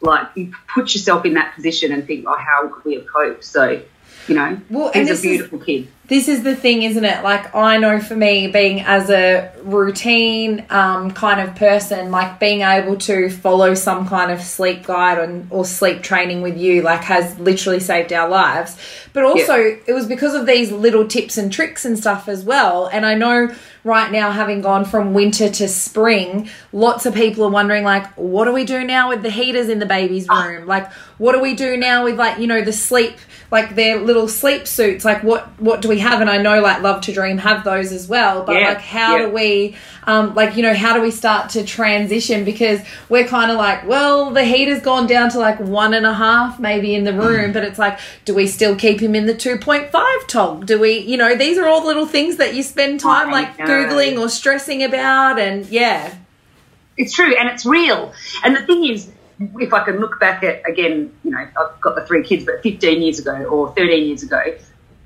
Like, 0.00 0.28
you 0.36 0.52
put 0.72 0.94
yourself 0.94 1.24
in 1.24 1.34
that 1.34 1.54
position 1.54 1.90
and 1.90 2.06
think, 2.06 2.26
oh, 2.28 2.36
how 2.36 2.68
could 2.68 2.84
we 2.84 2.94
have 2.94 3.06
coped? 3.06 3.42
So, 3.42 3.82
you 4.28 4.34
know, 4.34 4.58
Well, 4.70 4.90
and 4.94 5.08
he's 5.08 5.22
this 5.22 5.40
a 5.40 5.54
is- 5.56 5.64
kid. 5.64 5.88
this 6.08 6.28
is 6.28 6.42
the 6.42 6.54
thing, 6.56 6.82
isn't 6.82 7.04
it? 7.04 7.22
Like 7.24 7.54
I 7.54 7.76
know 7.78 8.00
for 8.00 8.14
me, 8.16 8.48
being 8.48 8.80
as 8.80 9.10
a 9.10 9.50
routine 9.62 10.64
um, 10.70 11.10
kind 11.12 11.40
of 11.40 11.54
person, 11.56 12.10
like 12.10 12.38
being 12.40 12.62
able 12.62 12.96
to 12.96 13.28
follow 13.30 13.74
some 13.74 14.08
kind 14.08 14.30
of 14.30 14.40
sleep 14.40 14.84
guide 14.84 15.18
and, 15.18 15.46
or 15.50 15.64
sleep 15.64 16.02
training 16.02 16.42
with 16.42 16.56
you, 16.56 16.82
like 16.82 17.02
has 17.02 17.38
literally 17.38 17.80
saved 17.80 18.12
our 18.12 18.28
lives. 18.28 18.76
But 19.12 19.24
also, 19.24 19.54
it 19.54 19.92
was 19.94 20.06
because 20.06 20.34
of 20.34 20.46
these 20.46 20.70
little 20.72 21.06
tips 21.06 21.38
and 21.38 21.52
tricks 21.52 21.84
and 21.84 21.98
stuff 21.98 22.28
as 22.28 22.44
well. 22.44 22.86
And 22.86 23.06
I 23.06 23.14
know 23.14 23.54
right 23.86 24.10
now, 24.10 24.32
having 24.32 24.60
gone 24.60 24.84
from 24.84 25.14
winter 25.14 25.48
to 25.48 25.68
spring, 25.68 26.50
lots 26.72 27.06
of 27.06 27.14
people 27.14 27.44
are 27.44 27.50
wondering, 27.50 27.84
like, 27.84 28.06
what 28.16 28.44
do 28.44 28.52
we 28.52 28.64
do 28.64 28.84
now 28.84 29.08
with 29.08 29.22
the 29.22 29.30
heaters 29.30 29.68
in 29.68 29.78
the 29.78 29.86
baby's 29.86 30.26
ah. 30.28 30.44
room? 30.44 30.66
Like, 30.66 30.92
what 31.18 31.32
do 31.32 31.40
we 31.40 31.54
do 31.54 31.76
now 31.76 32.04
with 32.04 32.18
like 32.18 32.38
you 32.38 32.46
know 32.46 32.62
the 32.62 32.72
sleep, 32.72 33.16
like 33.50 33.76
their 33.76 34.00
little 34.00 34.28
sleep 34.28 34.66
suits? 34.66 35.04
Like, 35.04 35.22
what 35.22 35.48
what 35.60 35.80
do 35.80 35.88
we 35.88 36.00
have? 36.00 36.20
And 36.20 36.28
I 36.28 36.38
know 36.38 36.60
like 36.60 36.82
Love 36.82 37.00
to 37.02 37.12
Dream 37.12 37.38
have 37.38 37.64
those 37.64 37.92
as 37.92 38.08
well, 38.08 38.42
but 38.44 38.56
Yeah, 38.56 38.68
like, 38.70 38.80
how 38.80 39.16
yeah. 39.16 39.26
do 39.26 39.30
we, 39.30 39.76
um, 40.06 40.34
like 40.34 40.56
you 40.56 40.62
know, 40.62 40.74
how 40.74 40.94
do 40.94 41.02
we 41.02 41.10
start 41.10 41.50
to 41.50 41.64
transition? 41.64 42.44
Because 42.44 42.80
we're 43.08 43.26
kind 43.26 43.50
of 43.50 43.56
like, 43.56 43.86
well, 43.86 44.30
the 44.30 44.44
heat 44.44 44.68
has 44.68 44.80
gone 44.80 45.06
down 45.06 45.30
to 45.30 45.38
like 45.38 45.58
one 45.58 45.94
and 45.94 46.06
a 46.06 46.14
half 46.14 46.60
maybe 46.60 46.94
in 46.94 47.04
the 47.04 47.12
room, 47.12 47.52
but 47.52 47.64
it's 47.64 47.78
like, 47.78 47.98
do 48.24 48.34
we 48.34 48.46
still 48.46 48.76
keep 48.76 49.00
him 49.00 49.14
in 49.14 49.26
the 49.26 49.34
two 49.34 49.58
point 49.58 49.90
five 49.90 50.26
tog? 50.26 50.66
Do 50.66 50.78
we, 50.78 50.98
you 50.98 51.16
know, 51.16 51.34
these 51.34 51.58
are 51.58 51.66
all 51.66 51.84
little 51.84 52.06
things 52.06 52.36
that 52.36 52.54
you 52.54 52.62
spend 52.62 53.00
time 53.00 53.30
I 53.30 53.32
like 53.32 53.56
googling 53.58 54.18
or 54.20 54.28
stressing 54.28 54.82
about, 54.84 55.38
and 55.38 55.66
yeah, 55.66 56.14
It's 56.96 57.12
true, 57.12 57.34
and 57.36 57.48
it's 57.48 57.66
real. 57.66 58.12
And 58.44 58.56
the 58.56 58.62
thing 58.64 58.86
is, 58.86 59.10
if 59.38 59.72
I 59.72 59.84
can 59.84 59.98
look 59.98 60.18
back 60.18 60.42
at 60.44 60.62
again, 60.68 61.12
you 61.24 61.30
know, 61.32 61.38
I've 61.38 61.80
got 61.80 61.94
the 61.96 62.06
three 62.06 62.22
kids, 62.22 62.44
but 62.44 62.62
15 62.62 63.02
years 63.02 63.18
ago 63.18 63.44
or 63.44 63.74
13 63.74 64.06
years 64.06 64.22
ago, 64.22 64.42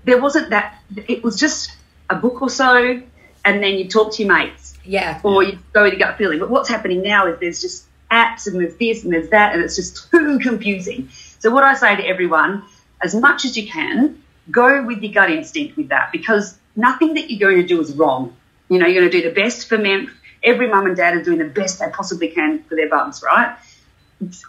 there 0.05 0.21
wasn't 0.21 0.51
that. 0.51 0.79
It 1.09 1.25
was 1.25 1.39
just 1.39 1.73
a 2.09 2.15
book 2.17 2.43
or 2.43 2.51
so, 2.51 3.03
and 3.45 3.63
then 3.63 3.75
you 3.79 3.89
talk 3.89 4.13
to 4.15 4.23
your 4.23 4.33
mates, 4.35 4.70
yeah, 4.85 5.21
or 5.23 5.43
you 5.43 5.59
go 5.73 5.85
with 5.85 5.93
your 5.93 6.01
gut 6.01 6.19
feeling. 6.19 6.39
But 6.39 6.51
what's 6.51 6.69
happening 6.69 7.03
now 7.03 7.27
is 7.27 7.39
there's 7.41 7.61
just 7.61 7.87
apps 8.11 8.47
and 8.47 8.61
there's 8.61 8.77
this 8.77 9.05
and 9.05 9.13
there's 9.13 9.31
that, 9.31 9.55
and 9.55 9.63
it's 9.63 9.77
just 9.77 10.11
too 10.11 10.39
confusing. 10.39 11.09
So 11.39 11.51
what 11.51 11.65
I 11.65 11.75
say 11.75 11.97
to 11.97 12.07
everyone, 12.07 12.65
as 13.03 13.15
much 13.15 13.45
as 13.45 13.57
you 13.57 13.69
can, 13.69 14.23
go 14.51 14.85
with 14.85 15.03
your 15.03 15.13
gut 15.13 15.31
instinct 15.31 15.77
with 15.77 15.89
that 15.89 16.11
because 16.13 16.59
nothing 16.77 17.15
that 17.15 17.31
you're 17.31 17.51
going 17.51 17.63
to 17.63 17.67
do 17.67 17.81
is 17.81 17.95
wrong. 17.95 18.37
You 18.69 18.79
know, 18.79 18.87
you're 18.87 19.03
going 19.03 19.11
to 19.11 19.21
do 19.23 19.29
the 19.29 19.35
best 19.35 19.69
for 19.69 19.79
men. 19.79 20.11
Every 20.43 20.69
mum 20.69 20.87
and 20.87 20.97
dad 20.97 21.15
are 21.15 21.23
doing 21.23 21.39
the 21.39 21.45
best 21.45 21.81
they 21.81 21.89
possibly 21.91 22.29
can 22.29 22.63
for 22.65 22.75
their 22.75 22.89
bums, 22.89 23.23
right? 23.23 23.57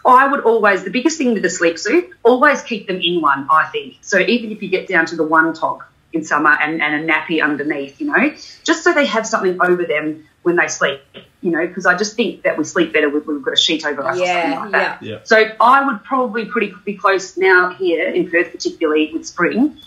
I 0.04 0.28
would 0.28 0.40
always, 0.40 0.84
the 0.84 0.90
biggest 0.90 1.18
thing 1.18 1.32
with 1.32 1.42
the 1.42 1.50
sleep 1.50 1.78
suit, 1.78 2.10
always 2.22 2.62
keep 2.62 2.86
them 2.86 3.00
in 3.00 3.20
one, 3.20 3.46
I 3.50 3.66
think. 3.66 3.98
So 4.02 4.18
even 4.18 4.52
if 4.52 4.62
you 4.62 4.68
get 4.68 4.86
down 4.86 5.06
to 5.06 5.16
the 5.16 5.24
one 5.24 5.52
tog 5.54 5.82
in 6.12 6.24
summer 6.24 6.56
and, 6.60 6.82
and 6.82 7.08
a 7.08 7.12
nappy 7.12 7.42
underneath, 7.42 8.00
you 8.00 8.06
know, 8.06 8.34
just 8.64 8.84
so 8.84 8.92
they 8.92 9.06
have 9.06 9.26
something 9.26 9.58
over 9.60 9.84
them 9.84 10.26
when 10.42 10.56
they 10.56 10.68
sleep, 10.68 11.00
you 11.40 11.50
know, 11.50 11.66
because 11.66 11.86
I 11.86 11.96
just 11.96 12.16
think 12.16 12.42
that 12.42 12.58
we 12.58 12.64
sleep 12.64 12.92
better 12.92 13.08
when 13.08 13.24
we've 13.26 13.42
got 13.42 13.54
a 13.54 13.56
sheet 13.56 13.84
over 13.84 14.02
us 14.02 14.18
or 14.18 14.26
something 14.26 14.50
yeah, 14.50 14.60
like 14.60 14.72
that. 14.72 15.02
yeah. 15.02 15.12
yeah. 15.12 15.18
So 15.24 15.44
I 15.60 15.86
would 15.86 16.04
probably 16.04 16.44
pretty 16.44 16.74
be 16.84 16.94
close 16.94 17.36
now 17.36 17.70
here 17.70 18.08
in 18.08 18.30
Perth, 18.30 18.52
particularly 18.52 19.12
with 19.12 19.26
spring, 19.26 19.78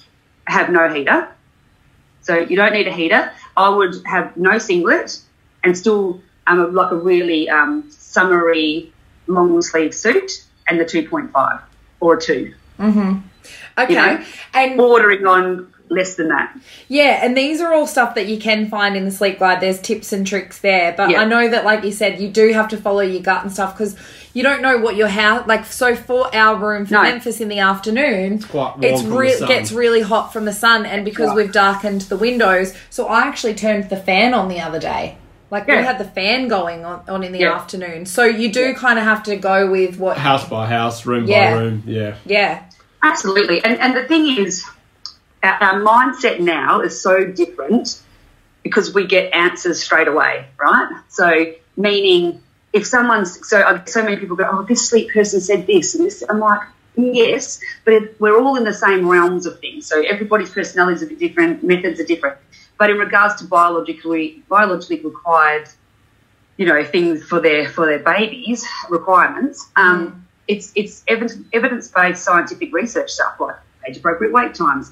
have 0.47 0.69
no 0.69 0.91
heater. 0.91 1.29
So 2.21 2.37
you 2.37 2.55
don't 2.55 2.73
need 2.73 2.87
a 2.87 2.91
heater. 2.91 3.31
I 3.55 3.69
would 3.69 3.95
have 4.05 4.35
no 4.35 4.57
singlet 4.57 5.21
and 5.63 5.77
still 5.77 6.21
um, 6.47 6.73
like 6.73 6.91
a 6.91 6.95
really 6.95 7.49
um, 7.49 7.89
summery 7.91 8.91
long 9.27 9.61
sleeve 9.61 9.93
suit 9.93 10.45
and 10.67 10.79
the 10.79 10.85
2.5 10.85 11.61
or 11.99 12.15
a 12.15 12.21
2. 12.21 12.53
Okay. 13.77 13.93
You 13.93 13.99
know? 13.99 14.23
And 14.53 14.77
Bordering 14.77 15.25
on 15.27 15.73
less 15.89 16.15
than 16.15 16.29
that. 16.29 16.57
Yeah, 16.87 17.19
and 17.23 17.37
these 17.37 17.61
are 17.61 17.73
all 17.73 17.85
stuff 17.87 18.15
that 18.15 18.27
you 18.27 18.37
can 18.39 18.67
find 18.69 18.95
in 18.95 19.05
the 19.05 19.11
sleep 19.11 19.39
guide. 19.39 19.61
There's 19.61 19.79
tips 19.79 20.11
and 20.13 20.25
tricks 20.25 20.59
there, 20.59 20.93
but 20.97 21.11
Yeah. 21.11 21.21
I 21.21 21.25
know 21.25 21.47
that, 21.47 21.63
like 21.63 21.83
you 21.83 21.91
said, 21.91 22.19
you 22.19 22.27
do 22.27 22.51
have 22.53 22.67
to 22.69 22.77
follow 22.77 23.01
your 23.01 23.21
gut 23.21 23.43
and 23.43 23.51
stuff 23.51 23.77
because 23.77 23.95
you 24.33 24.41
don't 24.43 24.61
know 24.61 24.77
what 24.77 24.95
your 24.95 25.07
house 25.07 25.47
like. 25.47 25.65
So 25.65 25.95
for 25.95 26.35
our 26.35 26.55
room 26.55 26.85
for 26.85 26.95
No. 26.95 27.03
Memphis 27.03 27.39
in 27.39 27.47
the 27.49 27.59
afternoon, 27.59 28.33
it's 28.33 28.45
quite 28.45 28.77
warm 28.77 28.83
it's 28.83 29.01
from 29.03 29.13
re- 29.13 29.39
gets 29.47 29.71
really 29.71 30.01
hot 30.01 30.33
from 30.33 30.45
the 30.45 30.53
sun, 30.53 30.85
and 30.85 31.05
because 31.05 31.27
right. 31.29 31.37
we've 31.37 31.51
darkened 31.51 32.01
the 32.01 32.17
windows, 32.17 32.73
so 32.89 33.07
I 33.07 33.21
actually 33.21 33.53
turned 33.53 33.89
the 33.89 33.97
fan 33.97 34.33
on 34.33 34.47
the 34.49 34.59
other 34.61 34.79
day. 34.79 35.17
Like 35.51 35.67
we 35.67 35.75
had 35.75 35.99
the 35.99 36.05
fan 36.05 36.47
going 36.47 36.83
on, 36.83 37.03
on 37.07 37.23
in 37.23 37.31
the 37.31 37.39
Yeah. 37.39 37.53
afternoon, 37.53 38.07
so 38.07 38.23
you 38.25 38.51
do 38.51 38.73
kind 38.73 38.97
of 38.97 39.05
have 39.05 39.21
to 39.23 39.35
go 39.37 39.69
with 39.69 39.97
what. 39.99 40.17
House 40.17 40.43
by 40.49 40.65
house, 40.65 41.05
room 41.05 41.25
Yeah. 41.27 41.53
by 41.53 41.61
room. 41.61 41.83
Yeah. 41.85 42.15
Yeah, 42.25 42.63
Absolutely. 43.03 43.63
And, 43.63 43.79
and 43.79 43.95
the 43.95 44.03
thing 44.05 44.25
is, 44.43 44.65
our, 45.45 45.63
our 45.63 45.81
mindset 45.81 46.39
now 46.39 46.81
is 46.81 46.99
so 46.99 47.25
different 47.25 48.01
because 48.63 48.93
we 48.93 49.05
get 49.05 49.33
answers 49.33 49.83
straight 49.83 50.07
away, 50.07 50.45
right? 50.59 51.01
So, 51.09 51.53
meaning 51.77 52.41
if 52.73 52.85
someone's, 52.85 53.47
so 53.47 53.81
so 53.85 54.03
many 54.03 54.17
people 54.17 54.35
go, 54.35 54.47
oh, 54.51 54.63
this 54.63 54.89
sleep 54.89 55.11
person 55.11 55.39
said 55.39 55.67
this 55.67 55.95
and 55.95 56.05
this. 56.05 56.23
I'm 56.27 56.39
like, 56.39 56.61
yes, 56.95 57.59
but 57.85 58.15
we're 58.19 58.41
all 58.41 58.55
in 58.55 58.63
the 58.63 58.73
same 58.73 59.07
realms 59.07 59.45
of 59.45 59.59
things. 59.59 59.85
So, 59.85 60.01
everybody's 60.01 60.49
personality 60.49 60.95
is 60.95 61.03
a 61.03 61.07
bit 61.07 61.19
different, 61.19 61.63
methods 61.63 61.99
are 61.99 62.05
different. 62.05 62.37
But 62.77 62.89
in 62.89 62.97
regards 62.97 63.35
to 63.35 63.45
biologically, 63.45 64.43
biologically 64.49 64.99
required, 64.99 65.69
you 66.57 66.65
know, 66.65 66.83
things 66.83 67.23
for 67.23 67.39
their 67.39 67.69
for 67.69 67.85
their 67.85 67.99
babies 67.99 68.65
requirements, 68.89 69.69
um, 69.75 70.25
it's 70.47 70.71
it's 70.75 71.03
evidence 71.07 71.87
based 71.87 72.23
scientific 72.23 72.73
research 72.73 73.11
stuff 73.11 73.39
like 73.39 73.55
age 73.87 73.97
appropriate 73.97 74.33
wait 74.33 74.53
times, 74.53 74.91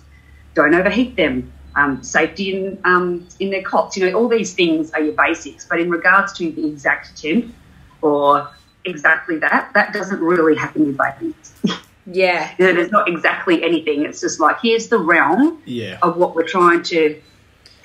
don't 0.54 0.74
overheat 0.74 1.16
them, 1.16 1.52
um, 1.76 2.04
safety 2.04 2.56
in 2.56 2.78
um, 2.84 3.28
in 3.40 3.50
their 3.50 3.64
cots. 3.64 3.98
You 3.98 4.10
know, 4.10 4.18
all 4.18 4.28
these 4.28 4.54
things 4.54 4.92
are 4.92 5.02
your 5.02 5.14
basics. 5.14 5.66
But 5.66 5.80
in 5.80 5.90
regards 5.90 6.34
to 6.34 6.52
the 6.52 6.68
exact 6.68 7.20
temp 7.22 7.54
or 8.02 8.50
exactly 8.86 9.38
that, 9.40 9.72
that 9.74 9.94
doesn't 9.94 10.20
really 10.20 10.56
happen 10.56 10.86
with 10.88 10.98
babies. 10.98 11.54
yeah, 12.06 12.54
You 12.60 12.68
know, 12.68 12.74
there's 12.74 12.92
not 12.92 13.08
exactly 13.08 13.64
anything. 13.64 14.04
It's 14.06 14.22
just 14.22 14.40
like 14.40 14.58
here's 14.62 14.90
the 14.90 15.00
realm 15.00 15.62
Yeah. 15.66 15.98
of 16.02 16.18
what 16.18 16.36
we're 16.36 16.48
trying 16.48 16.84
to 16.84 17.20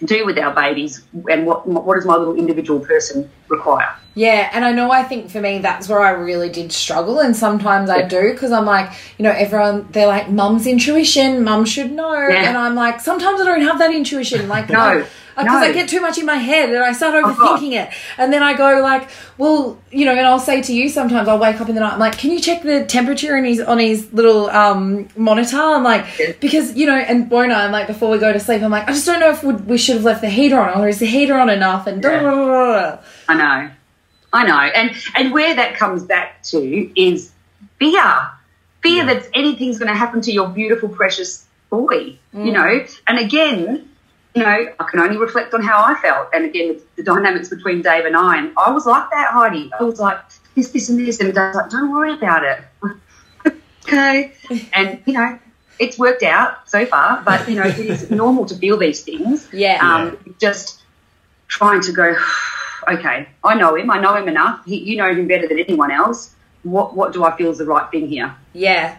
do 0.04 0.24
with 0.24 0.38
our 0.38 0.54
babies 0.54 1.02
and 1.30 1.46
what 1.46 1.66
what 1.66 1.94
does 1.96 2.06
my 2.06 2.16
little 2.16 2.36
individual 2.36 2.80
person 2.80 3.30
require. 3.48 3.94
Yeah, 4.14 4.50
and 4.52 4.64
I 4.64 4.72
know 4.72 4.90
I 4.90 5.04
think 5.04 5.30
for 5.30 5.40
me 5.40 5.58
that's 5.58 5.88
where 5.88 6.00
I 6.00 6.10
really 6.10 6.48
did 6.48 6.72
struggle, 6.72 7.20
and 7.20 7.36
sometimes 7.36 7.88
I 7.90 8.02
do 8.02 8.32
because 8.32 8.52
I'm 8.52 8.66
like, 8.66 8.90
you 9.16 9.22
know, 9.22 9.30
everyone 9.30 9.86
they're 9.92 10.06
like, 10.06 10.28
"Mum's 10.30 10.66
intuition, 10.66 11.44
mum 11.44 11.64
should 11.64 11.92
know," 11.92 12.12
Yeah. 12.12 12.48
and 12.48 12.58
I'm 12.58 12.74
like, 12.74 13.00
sometimes 13.00 13.40
I 13.40 13.44
don't 13.44 13.62
have 13.62 13.78
that 13.78 13.94
intuition, 13.94 14.48
like, 14.48 14.68
No, 14.70 15.04
because 15.38 15.62
I 15.62 15.72
get 15.72 15.88
too 15.88 16.00
much 16.00 16.18
in 16.18 16.26
my 16.26 16.36
head 16.36 16.68
and 16.70 16.78
I 16.82 16.92
start 16.92 17.14
Oh, 17.16 17.32
overthinking 17.32 17.72
it, 17.72 17.92
and 18.18 18.32
then 18.32 18.42
I 18.42 18.54
go 18.56 18.80
like, 18.80 19.08
well, 19.38 19.78
you 19.90 20.04
know, 20.04 20.12
and 20.12 20.26
I'll 20.26 20.38
say 20.40 20.60
to 20.62 20.72
you 20.72 20.88
sometimes 20.88 21.28
I'll 21.28 21.38
wake 21.38 21.60
up 21.60 21.68
in 21.68 21.74
the 21.74 21.80
night, 21.80 21.92
I'm 21.94 21.98
like, 21.98 22.18
can 22.18 22.30
you 22.30 22.40
check 22.40 22.62
the 22.62 22.84
temperature 22.84 23.36
in 23.36 23.44
his 23.44 23.60
on 23.60 23.78
his 23.78 24.12
little 24.12 24.50
um 24.50 25.08
monitor? 25.16 25.56
I'm 25.58 25.84
like, 25.84 26.04
Yeah. 26.18 26.32
because 26.40 26.74
you 26.76 26.86
know, 26.86 26.96
and 26.96 27.32
I? 27.32 27.64
I'm 27.64 27.72
like, 27.72 27.86
before 27.86 28.10
we 28.10 28.18
go 28.18 28.32
to 28.32 28.40
sleep, 28.40 28.62
I'm 28.62 28.70
like, 28.70 28.88
I 28.88 28.92
just 28.92 29.06
don't 29.06 29.20
know 29.20 29.30
if 29.30 29.42
we, 29.42 29.78
should 29.78 29.94
have 29.96 30.04
left 30.04 30.20
the 30.20 30.28
heater 30.30 30.60
on, 30.60 30.80
or 30.80 30.88
is 30.88 30.98
the 30.98 31.06
heater 31.06 31.38
on 31.38 31.48
enough, 31.50 31.86
and 31.86 32.02
da, 32.02 32.10
da, 32.20 32.30
da, 32.30 32.90
da. 32.96 32.98
I 33.28 33.34
know, 33.36 33.70
I 34.32 34.44
know, 34.46 34.58
and 34.58 34.90
and 35.16 35.32
where 35.32 35.54
that 35.54 35.76
comes 35.76 36.02
back 36.02 36.42
to 36.44 36.90
is 37.00 37.32
fear, 37.78 38.28
fear 38.82 39.04
Yeah. 39.04 39.04
that 39.14 39.28
anything's 39.34 39.78
going 39.78 39.88
to 39.92 39.94
happen 39.98 40.20
to 40.22 40.32
your 40.32 40.48
beautiful, 40.48 40.88
precious 40.88 41.44
boy. 41.70 42.16
Mm. 42.34 42.46
You 42.46 42.52
know, 42.52 42.86
and 43.06 43.18
again, 43.18 43.88
you 44.38 44.44
know, 44.44 44.72
I 44.78 44.84
can 44.84 45.00
only 45.00 45.16
reflect 45.16 45.52
on 45.54 45.62
how 45.62 45.82
I 45.82 45.94
felt, 46.00 46.28
and 46.32 46.44
again, 46.44 46.80
the 46.96 47.02
dynamics 47.02 47.48
between 47.48 47.82
Dave 47.82 48.04
and 48.04 48.16
I, 48.16 48.38
and 48.38 48.52
I 48.56 48.70
was 48.70 48.86
like 48.86 49.10
that, 49.10 49.30
Heidi. 49.32 49.70
I 49.78 49.82
was 49.82 49.98
like 49.98 50.18
this, 50.54 50.70
this, 50.70 50.88
and 50.88 50.98
this, 50.98 51.20
and 51.20 51.34
Dave's 51.34 51.56
like, 51.56 51.70
don't 51.70 51.90
worry 51.90 52.12
about 52.14 52.44
it. 52.44 52.62
okay, 53.86 54.32
and 54.72 55.02
you 55.06 55.14
know. 55.14 55.38
It's 55.80 55.96
worked 55.96 56.24
out 56.24 56.68
so 56.68 56.84
far, 56.86 57.22
but 57.22 57.48
you 57.48 57.54
know 57.54 57.62
it 57.62 57.78
is 57.78 58.10
normal 58.22 58.46
to 58.46 58.56
feel 58.56 58.76
these 58.76 59.02
things. 59.02 59.48
Yeah. 59.52 59.78
Um, 59.80 60.34
just 60.40 60.82
trying 61.46 61.80
to 61.82 61.92
go, 61.92 62.16
okay, 62.88 63.28
I 63.44 63.54
know 63.54 63.76
him, 63.76 63.88
I 63.88 64.00
know 64.00 64.16
him 64.16 64.26
enough. 64.26 64.64
He, 64.66 64.78
you 64.78 64.96
know 64.96 65.08
him 65.08 65.28
better 65.28 65.46
than 65.46 65.60
anyone 65.60 65.92
else. 65.92 66.34
What 66.64 66.96
what 66.96 67.12
do 67.12 67.22
I 67.22 67.36
feel 67.36 67.50
is 67.50 67.58
the 67.58 67.64
right 67.64 67.88
thing 67.92 68.08
here? 68.08 68.34
yeah. 68.54 68.98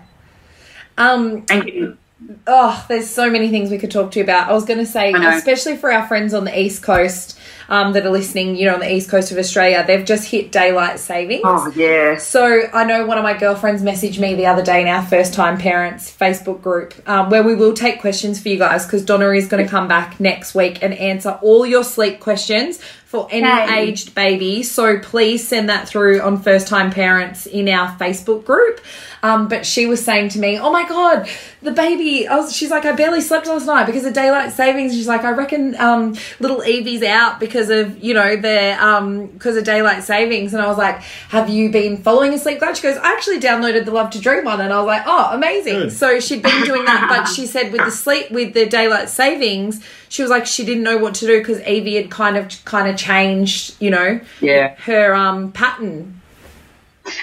Um, 0.97 1.45
And 1.49 1.97
Oh, 2.45 2.86
there's 2.89 3.10
so 3.10 3.29
many 3.29 3.49
things 3.49 3.71
we 3.71 3.77
could 3.77 3.91
talk 3.91 4.12
to 4.12 4.19
you 4.19 4.23
about. 4.23 4.49
I 4.49 4.53
was 4.53 4.65
going 4.65 4.79
to 4.79 4.86
say, 4.86 5.13
especially 5.13 5.77
for 5.77 5.91
our 5.91 6.05
friends 6.08 6.34
on 6.34 6.43
the 6.43 6.60
East 6.60 6.84
Coast 6.84 7.39
um, 7.69 7.93
that 7.93 8.05
are 8.05 8.10
listening, 8.10 8.55
you 8.58 8.65
know, 8.65 8.73
on 8.73 8.82
the 8.82 8.93
East 8.93 9.10
Coast 9.10 9.32
of 9.32 9.38
Australia, 9.38 9.84
they've 9.88 10.05
just 10.05 10.29
hit 10.29 10.51
daylight 10.51 10.99
savings. 10.99 11.43
oh 11.45 11.71
yes, 11.75 12.27
So 12.27 12.63
I 12.73 12.84
know 12.84 13.05
one 13.05 13.17
of 13.17 13.23
my 13.23 13.38
girlfriends 13.38 13.82
messaged 13.84 14.19
me 14.19 14.36
the 14.36 14.47
other 14.47 14.63
day 14.63 14.82
in 14.82 14.88
our 14.88 15.05
first 15.05 15.34
time 15.34 15.58
parents 15.58 16.12
Facebook 16.13 16.62
group 16.62 16.93
um, 17.08 17.29
where 17.29 17.43
we 17.43 17.55
will 17.55 17.73
take 17.73 18.01
questions 18.01 18.41
for 18.41 18.49
you 18.49 18.58
guys 18.58 18.86
because 18.86 19.05
Donna 19.05 19.29
is 19.29 19.47
going 19.47 19.63
to 19.63 19.69
come 19.69 19.88
back 19.88 20.19
next 20.19 20.53
week 20.53 20.84
and 20.84 20.93
answer 20.95 21.39
all 21.41 21.65
your 21.65 21.84
sleep 21.84 22.19
questions 22.19 22.79
for 23.10 23.28
any 23.32 23.48
Yay. 23.48 23.80
aged 23.80 24.13
baby. 24.13 24.62
So 24.62 25.00
please 25.00 25.48
send 25.48 25.67
that 25.67 25.88
through 25.88 26.22
on 26.22 26.39
first 26.43 26.67
time 26.67 26.91
parents 26.91 27.48
in 27.48 27.67
our 27.67 27.98
Facebook 27.98 28.45
group. 28.45 28.80
Um, 29.24 29.48
but 29.48 29.65
she 29.65 29.88
was 29.88 30.06
saying 30.06 30.30
to 30.30 30.39
me, 30.39 30.60
"Oh 30.60 30.72
my 30.72 30.88
god, 30.88 31.28
the 31.63 31.72
baby!" 31.72 32.28
I 32.28 32.38
was, 32.38 32.56
she's 32.56 32.69
like, 32.69 32.86
"I 32.86 32.91
barely 32.93 33.19
slept 33.19 33.48
last 33.48 33.65
night 33.65 33.86
because 33.86 34.06
of 34.06 34.13
daylight 34.13 34.54
savings." 34.54 34.93
She's 34.93 35.08
like, 35.08 35.24
"I 35.26 35.32
reckon 35.32 35.76
um, 35.82 36.15
little 36.39 36.62
Evie's 36.62 37.04
out 37.04 37.39
because 37.39 37.69
of 37.69 38.02
you 38.02 38.13
know 38.13 38.38
the 38.38 38.78
um, 38.82 39.26
because 39.26 39.58
of 39.58 39.63
daylight 39.63 40.04
savings." 40.04 40.54
And 40.54 40.62
I 40.62 40.67
was 40.67 40.78
like, 40.78 41.02
"Have 41.30 41.50
you 41.50 41.69
been 41.69 41.98
following 41.98 42.34
a 42.34 42.38
sleep 42.38 42.60
guide?" 42.62 42.78
She 42.78 42.84
goes, 42.84 42.98
"I 42.98 43.12
actually 43.12 43.39
downloaded 43.39 43.86
the 43.86 43.91
Love 43.91 44.12
to 44.12 44.22
Dream 44.22 44.45
one," 44.45 44.62
and 44.62 44.72
I 44.72 44.78
was 44.78 44.88
like, 44.88 45.04
"Oh, 45.06 45.32
amazing!" 45.34 45.80
Good. 45.80 45.93
So 45.93 46.19
she'd 46.19 46.43
been 46.43 46.63
doing 46.63 46.86
that, 46.86 47.08
but 47.10 47.26
she 47.26 47.45
said 47.45 47.74
with 47.74 47.84
the 47.84 47.91
sleep 47.91 48.32
with 48.32 48.54
the 48.54 48.67
daylight 48.67 49.10
savings, 49.10 49.84
she 50.08 50.22
was 50.22 50.32
like 50.32 50.45
she 50.45 50.63
didn't 50.63 50.84
know 50.84 50.98
what 50.98 51.15
to 51.15 51.28
do 51.28 51.39
because 51.39 51.60
Evie 51.62 51.95
had 51.95 52.10
kind 52.10 52.38
of 52.38 52.48
kind 52.63 52.88
of 52.88 52.95
changed, 53.00 53.76
you 53.80 53.90
know, 53.90 54.20
yeah, 54.42 54.76
her 54.76 55.14
um 55.14 55.52
pattern. 55.52 56.22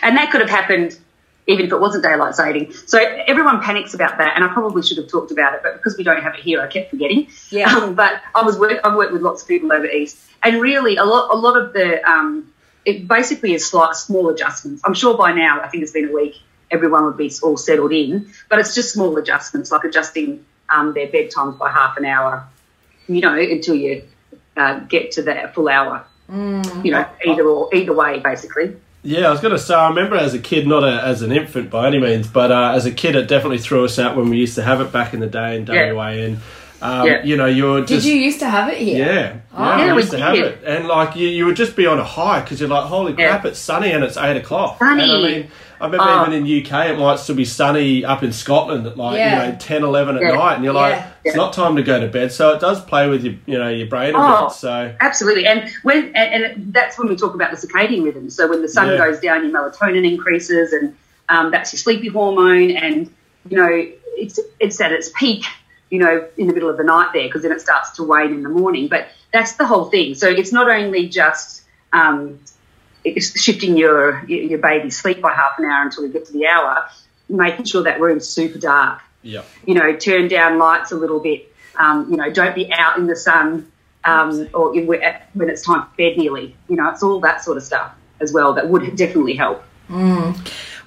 and 0.03 0.17
that 0.17 0.31
could 0.31 0.41
have 0.41 0.51
happened 0.51 0.99
even 1.47 1.67
if 1.67 1.73
it 1.73 1.79
wasn't 1.81 2.03
daylight 2.03 2.35
saving. 2.35 2.73
So 2.87 2.99
everyone 2.99 3.63
panics 3.63 3.95
about 3.95 4.19
that, 4.19 4.33
and 4.35 4.45
I 4.45 4.49
probably 4.49 4.83
should 4.83 4.97
have 4.97 5.09
talked 5.09 5.31
about 5.31 5.55
it, 5.55 5.61
but 5.63 5.75
because 5.75 5.97
we 5.97 6.03
don't 6.03 6.21
have 6.21 6.35
it 6.35 6.41
here, 6.41 6.61
I 6.61 6.67
kept 6.67 6.91
forgetting. 6.91 7.29
Yeah. 7.51 7.73
Um, 7.73 7.95
but 7.95 8.21
I 8.35 8.43
was 8.43 8.59
work, 8.59 8.81
I've 8.83 8.97
worked 8.97 9.13
with 9.13 9.23
lots 9.23 9.43
of 9.43 9.49
people 9.49 9.73
over 9.73 9.87
east, 9.87 10.19
and 10.43 10.61
really 10.61 10.97
a 10.97 11.05
lot 11.05 11.33
a 11.33 11.39
lot 11.39 11.57
of 11.57 11.73
the 11.73 12.03
um, 12.09 12.53
it 12.85 13.07
basically 13.07 13.55
is 13.55 13.69
slight 13.69 13.95
small 13.95 14.29
adjustments. 14.31 14.83
I'm 14.85 14.95
sure 14.95 15.17
by 15.17 15.33
now, 15.33 15.61
I 15.61 15.69
think 15.69 15.83
it's 15.83 15.93
been 15.93 16.09
a 16.09 16.13
week, 16.13 16.37
everyone 16.71 17.05
would 17.05 17.17
be 17.17 17.31
all 17.43 17.57
settled 17.57 17.93
in, 17.93 18.31
but 18.49 18.59
it's 18.59 18.75
just 18.75 18.93
small 18.93 19.17
adjustments 19.19 19.71
like 19.71 19.85
adjusting 19.85 20.45
um, 20.69 20.95
their 20.95 21.07
bedtimes 21.07 21.59
by 21.59 21.71
half 21.71 21.97
an 21.97 22.05
hour, 22.05 22.47
you 23.09 23.21
know, 23.21 23.35
until 23.35 23.75
you 23.75 24.03
uh, 24.57 24.81
get 24.81 25.13
to 25.13 25.23
that 25.23 25.55
full 25.55 25.69
hour. 25.69 26.05
You 26.29 26.91
know, 26.91 27.07
either 27.25 27.45
or 27.49 27.73
either 27.75 27.93
way, 27.93 28.19
basically. 28.19 28.75
Yeah, 29.05 29.29
I 29.29 29.31
was 29.31 29.41
going 29.41 29.53
to 29.53 29.59
say, 29.61 29.73
I 29.75 29.89
remember 29.91 30.17
as 30.17 30.35
a 30.35 30.41
kid, 30.41 30.67
not 30.67 30.83
a, 30.83 31.01
as 31.05 31.23
an 31.23 31.31
infant 31.31 31.71
by 31.71 31.87
any 31.87 32.01
means, 32.01 32.27
but 32.27 32.51
uh, 32.51 32.73
as 32.75 32.85
a 32.87 32.91
kid, 32.91 33.15
it 33.15 33.29
definitely 33.29 33.59
threw 33.59 33.85
us 33.85 34.01
out 34.01 34.17
when 34.17 34.29
we 34.31 34.37
used 34.39 34.57
to 34.57 34.63
have 34.65 34.81
it 34.81 34.91
back 34.91 35.15
in 35.15 35.21
the 35.21 35.29
day 35.29 35.57
in 35.57 35.67
Yeah. 35.67 35.93
WA. 35.93 36.09
And, 36.09 36.39
um, 36.83 37.07
Yeah. 37.07 37.23
you 37.23 37.37
know, 37.37 37.47
you're 37.47 37.85
Did 37.85 38.03
you 38.05 38.15
used 38.17 38.41
to 38.41 38.49
have 38.51 38.69
it 38.69 38.79
here? 38.79 39.07
Yeah, 39.07 39.33
Oh. 39.57 39.65
yeah, 39.65 39.79
Yeah, 39.79 39.87
we 39.87 39.93
we 39.93 39.99
used 40.01 40.11
to 40.11 40.19
have 40.19 40.35
it, 40.35 40.59
and 40.67 40.89
like 40.89 41.15
you, 41.15 41.29
you 41.29 41.47
would 41.47 41.55
just 41.55 41.77
be 41.77 41.87
on 41.87 42.01
a 42.01 42.05
high 42.05 42.41
because 42.41 42.59
you're 42.59 42.69
like, 42.69 42.87
holy 42.87 43.15
Yeah. 43.17 43.29
crap, 43.29 43.45
it's 43.45 43.61
sunny 43.61 43.93
and 43.93 44.03
it's 44.03 44.17
eight 44.17 44.37
o'clock. 44.37 44.81
Sunny. 44.81 45.03
And 45.05 45.13
I 45.13 45.23
mean, 45.23 45.51
I 45.81 45.87
remember 45.87 46.07
Oh. 46.09 46.23
even 46.23 46.33
in 46.33 46.47
UK, 46.47 46.89
it 46.91 46.99
might 46.99 47.19
still 47.19 47.35
be 47.37 47.45
sunny 47.45 48.05
up 48.05 48.23
in 48.23 48.33
Scotland 48.33 48.87
at 48.87 48.97
like 48.97 49.19
Yeah. 49.19 49.45
you 49.47 49.53
know 49.53 49.57
10, 49.59 49.83
11 49.83 50.17
at 50.17 50.23
Yeah. 50.23 50.31
night, 50.33 50.55
and 50.57 50.65
you're 50.65 50.73
like, 50.73 50.95
Yeah. 50.95 51.07
it's 51.25 51.37
not 51.37 51.53
time 51.53 51.77
to 51.77 51.83
go 51.83 52.01
to 52.01 52.07
bed. 52.07 52.33
So 52.33 52.51
it 52.55 52.61
does 52.61 52.81
play 52.85 53.09
with 53.09 53.25
your, 53.25 53.35
you 53.47 53.59
know, 53.59 53.69
your 53.69 53.87
brain 53.87 54.15
a 54.15 54.19
Oh. 54.19 54.45
bit. 54.47 54.53
So 54.57 54.93
Absolutely, 55.01 55.47
and 55.47 55.71
when 55.83 56.13
and, 56.15 56.45
and 56.45 56.73
that's 56.73 56.99
when 56.99 57.09
we 57.09 57.17
talk 57.17 57.35
about 57.35 57.51
the 57.51 57.57
circadian 57.67 58.05
rhythm. 58.05 58.31
So 58.31 58.49
when 58.49 58.63
the 58.63 58.69
sun 58.69 58.97
goes 58.97 59.21
down, 59.21 59.43
your 59.49 59.53
melatonin 59.53 60.11
increases, 60.11 60.73
and 60.73 60.95
um, 61.29 61.51
that's 61.51 61.73
your 61.73 61.79
sleepy 61.79 62.09
hormone. 62.09 62.71
And 62.71 63.11
you 63.49 63.57
know, 63.57 63.69
it's 64.17 64.41
it's 64.61 64.81
at 64.81 64.93
its 64.93 65.11
peak, 65.19 65.45
you 65.91 65.99
know, 65.99 66.25
in 66.39 66.47
the 66.47 66.55
middle 66.55 66.71
of 66.71 66.77
the 66.79 66.85
night 66.85 67.09
there, 67.13 67.25
because 67.29 67.43
then 67.43 67.53
it 67.53 67.61
starts 67.61 67.91
to 67.93 68.03
wane 68.05 68.33
in 68.33 68.43
the 68.43 68.49
morning. 68.49 68.89
But 68.89 69.09
that's 69.33 69.53
the 69.57 69.67
whole 69.67 69.87
thing. 69.87 70.15
So 70.15 70.29
it's 70.29 70.53
not 70.53 70.71
only 70.71 71.09
just 71.09 71.63
um, 71.93 72.39
shifting 73.21 73.77
your 73.77 74.25
your 74.27 74.59
baby's 74.59 74.97
sleep 74.97 75.21
by 75.21 75.33
half 75.33 75.59
an 75.59 75.65
hour 75.65 75.85
until 75.85 76.05
we 76.05 76.11
get 76.11 76.27
to 76.27 76.33
the 76.33 76.47
hour, 76.47 76.89
making 77.29 77.65
sure 77.65 77.83
that 77.85 78.01
room's 78.01 78.27
super 78.27 78.59
dark 78.59 79.01
yeah, 79.27 79.43
you 79.67 79.75
know, 79.75 79.95
turn 79.97 80.29
down 80.29 80.59
lights 80.59 80.93
a 80.93 80.97
little 80.97 81.21
bit. 81.21 81.53
Um, 81.79 82.11
you 82.11 82.17
know, 82.17 82.31
don't 82.31 82.55
be 82.55 82.73
out 82.73 82.97
in 82.97 83.07
the 83.07 83.17
sun 83.17 83.71
um, 84.05 84.49
or 84.55 84.75
in, 84.75 84.87
when 84.87 85.51
it's 85.51 85.63
time 85.63 85.83
for 85.83 85.97
bed 85.97 86.17
nearly. 86.17 86.57
You 86.69 86.77
know, 86.77 86.89
it's 86.91 87.03
all 87.03 87.21
that 87.21 87.43
sort 87.43 87.57
of 87.57 87.63
stuff 87.63 87.93
as 88.21 88.33
well 88.33 88.55
that 88.55 88.69
would 88.69 88.97
definitely 88.97 89.35
help. 89.35 89.63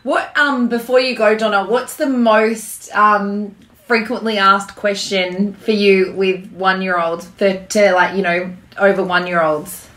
What 0.04 0.36
um 0.38 0.70
before 0.70 1.00
you 1.00 1.16
go, 1.16 1.38
Donna? 1.38 1.66
What's 1.66 1.98
the 1.98 2.08
most 2.08 2.90
um 2.96 3.56
frequently 3.86 4.38
asked 4.38 4.76
question 4.76 5.54
for 5.54 5.72
you 5.72 6.14
with 6.14 6.50
one 6.52 6.82
year 6.82 6.98
olds 6.98 7.28
for 7.28 7.66
to 7.66 7.94
like 7.94 8.16
you 8.16 8.22
know 8.22 8.56
over 8.78 9.04
one 9.04 9.28
year 9.28 9.42
olds? 9.42 9.89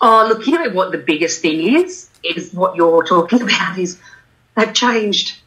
Oh, 0.00 0.26
look, 0.28 0.46
you 0.46 0.52
know 0.52 0.70
what 0.70 0.92
the 0.92 0.98
biggest 0.98 1.42
thing 1.42 1.76
is? 1.76 2.08
Is 2.22 2.52
what 2.52 2.76
you're 2.76 3.04
talking 3.04 3.42
about 3.48 3.78
is 3.78 3.98
they've 4.56 4.72
changed. 4.72 5.38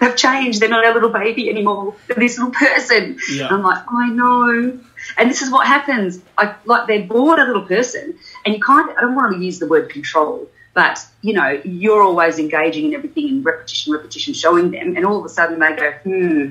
They've 0.00 0.16
changed. 0.16 0.60
They're 0.60 0.70
not 0.70 0.84
a 0.84 0.92
little 0.92 1.10
baby 1.10 1.50
anymore. 1.50 1.94
They're 2.06 2.16
this 2.16 2.38
little 2.38 2.52
person. 2.52 3.18
Yeah. 3.30 3.48
I'm 3.48 3.62
like, 3.62 3.82
I 3.88 4.08
know. 4.08 4.78
And 5.18 5.30
this 5.30 5.42
is 5.42 5.50
what 5.50 5.66
happens. 5.66 6.20
I 6.38 6.54
like 6.64 6.86
they're 6.86 7.04
born 7.04 7.38
a 7.38 7.44
little 7.44 7.66
person, 7.66 8.18
and 8.44 8.54
you 8.54 8.60
kind 8.62 8.88
of 8.88 8.96
I 8.96 9.02
don't 9.02 9.14
want 9.14 9.34
to 9.34 9.44
use 9.44 9.58
the 9.58 9.66
word 9.66 9.90
control, 9.90 10.48
but 10.74 11.04
you 11.22 11.34
know 11.34 11.60
you're 11.64 12.02
always 12.02 12.38
engaging 12.38 12.86
in 12.86 12.94
everything 12.94 13.28
in 13.28 13.42
repetition, 13.42 13.92
repetition, 13.92 14.34
showing 14.34 14.70
them, 14.70 14.96
and 14.96 15.04
all 15.04 15.18
of 15.18 15.24
a 15.24 15.28
sudden 15.28 15.58
they 15.58 15.74
go, 15.74 15.92
hmm, 16.02 16.48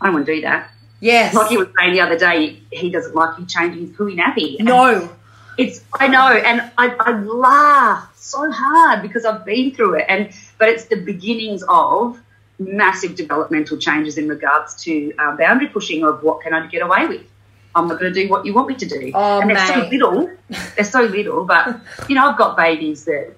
I 0.00 0.06
don't 0.06 0.14
want 0.14 0.26
to 0.26 0.34
do 0.34 0.40
that. 0.42 0.70
Yes. 1.00 1.34
Like 1.34 1.48
he 1.48 1.56
was 1.56 1.68
saying 1.78 1.92
the 1.92 2.00
other 2.00 2.18
day, 2.18 2.60
he 2.72 2.90
doesn't 2.90 3.14
like 3.14 3.38
you 3.38 3.46
changing 3.46 3.86
his 3.86 3.96
pooey 3.96 4.18
nappy. 4.18 4.58
No. 4.60 5.10
It's 5.58 5.84
I 5.92 6.06
know, 6.06 6.28
and 6.32 6.70
I, 6.78 6.94
I 6.98 7.20
laugh 7.20 8.10
so 8.16 8.50
hard 8.50 9.02
because 9.02 9.24
I've 9.24 9.44
been 9.44 9.74
through 9.74 9.94
it, 9.96 10.06
and 10.08 10.30
but 10.56 10.68
it's 10.68 10.84
the 10.86 10.96
beginnings 10.96 11.62
of 11.68 12.18
massive 12.60 13.16
developmental 13.16 13.76
changes 13.76 14.18
in 14.18 14.28
regards 14.28 14.82
to 14.84 15.12
uh, 15.18 15.36
boundary 15.36 15.68
pushing 15.68 16.04
of 16.04 16.22
what 16.22 16.42
can 16.42 16.54
I 16.54 16.66
get 16.68 16.82
away 16.82 17.06
with. 17.06 17.26
I'm 17.74 17.86
not 17.86 18.00
going 18.00 18.12
to 18.12 18.22
do 18.22 18.28
what 18.28 18.46
you 18.46 18.54
want 18.54 18.68
me 18.68 18.74
to 18.76 18.86
do, 18.86 19.10
Oh, 19.14 19.40
and 19.40 19.50
they're 19.50 19.66
so 19.66 19.88
little. 19.88 20.30
They're 20.76 20.84
so 20.84 21.02
little, 21.02 21.44
but 21.44 21.78
you 22.08 22.14
know, 22.14 22.30
I've 22.30 22.38
got 22.38 22.56
babies 22.56 23.04
that. 23.04 23.34